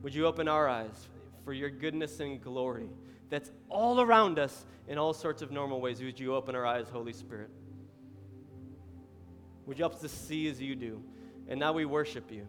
Would 0.03 0.13
you 0.13 0.27
open 0.27 0.47
our 0.47 0.69
eyes 0.69 1.07
for 1.43 1.53
your 1.53 1.71
goodness 1.71 2.19
and 2.19 2.39
glory? 2.39 2.89
That's 3.29 3.51
all 3.69 4.01
around 4.01 4.39
us 4.39 4.65
in 4.87 4.97
all 4.97 5.13
sorts 5.13 5.41
of 5.41 5.51
normal 5.51 5.81
ways. 5.81 6.01
Would 6.01 6.19
you 6.19 6.35
open 6.35 6.55
our 6.55 6.65
eyes, 6.65 6.87
Holy 6.91 7.13
Spirit? 7.13 7.49
Would 9.65 9.77
you 9.77 9.83
help 9.83 9.95
us 9.95 10.01
to 10.01 10.09
see 10.09 10.47
as 10.49 10.61
you 10.61 10.75
do? 10.75 11.01
And 11.47 11.59
now 11.59 11.73
we 11.73 11.85
worship 11.85 12.31
you. 12.31 12.47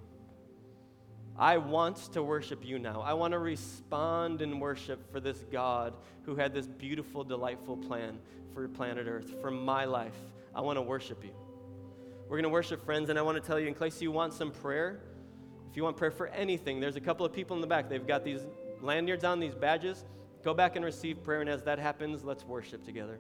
I 1.36 1.58
want 1.58 1.96
to 2.12 2.22
worship 2.22 2.64
you 2.64 2.78
now. 2.78 3.00
I 3.00 3.14
want 3.14 3.32
to 3.32 3.38
respond 3.38 4.40
in 4.40 4.60
worship 4.60 5.10
for 5.10 5.18
this 5.18 5.44
God 5.50 5.94
who 6.22 6.36
had 6.36 6.54
this 6.54 6.66
beautiful, 6.66 7.24
delightful 7.24 7.76
plan 7.76 8.18
for 8.52 8.68
planet 8.68 9.06
Earth, 9.08 9.34
for 9.40 9.50
my 9.50 9.84
life. 9.84 10.14
I 10.54 10.60
want 10.60 10.76
to 10.76 10.82
worship 10.82 11.24
you. 11.24 11.32
We're 12.28 12.36
going 12.36 12.44
to 12.44 12.50
worship, 12.50 12.84
friends, 12.84 13.10
and 13.10 13.18
I 13.18 13.22
want 13.22 13.40
to 13.40 13.46
tell 13.46 13.58
you 13.58 13.66
in 13.66 13.74
case 13.74 14.00
you 14.00 14.12
want 14.12 14.32
some 14.32 14.52
prayer, 14.52 15.00
if 15.70 15.76
you 15.76 15.82
want 15.82 15.96
prayer 15.96 16.12
for 16.12 16.28
anything, 16.28 16.78
there's 16.78 16.96
a 16.96 17.00
couple 17.00 17.26
of 17.26 17.32
people 17.32 17.56
in 17.56 17.60
the 17.60 17.66
back. 17.66 17.88
They've 17.88 18.06
got 18.06 18.24
these 18.24 18.40
lanyards 18.80 19.24
on, 19.24 19.40
these 19.40 19.54
badges. 19.54 20.04
Go 20.44 20.52
back 20.52 20.76
and 20.76 20.84
receive 20.84 21.22
prayer, 21.22 21.40
and 21.40 21.48
as 21.48 21.62
that 21.62 21.78
happens, 21.78 22.22
let's 22.22 22.44
worship 22.44 22.84
together. 22.84 23.18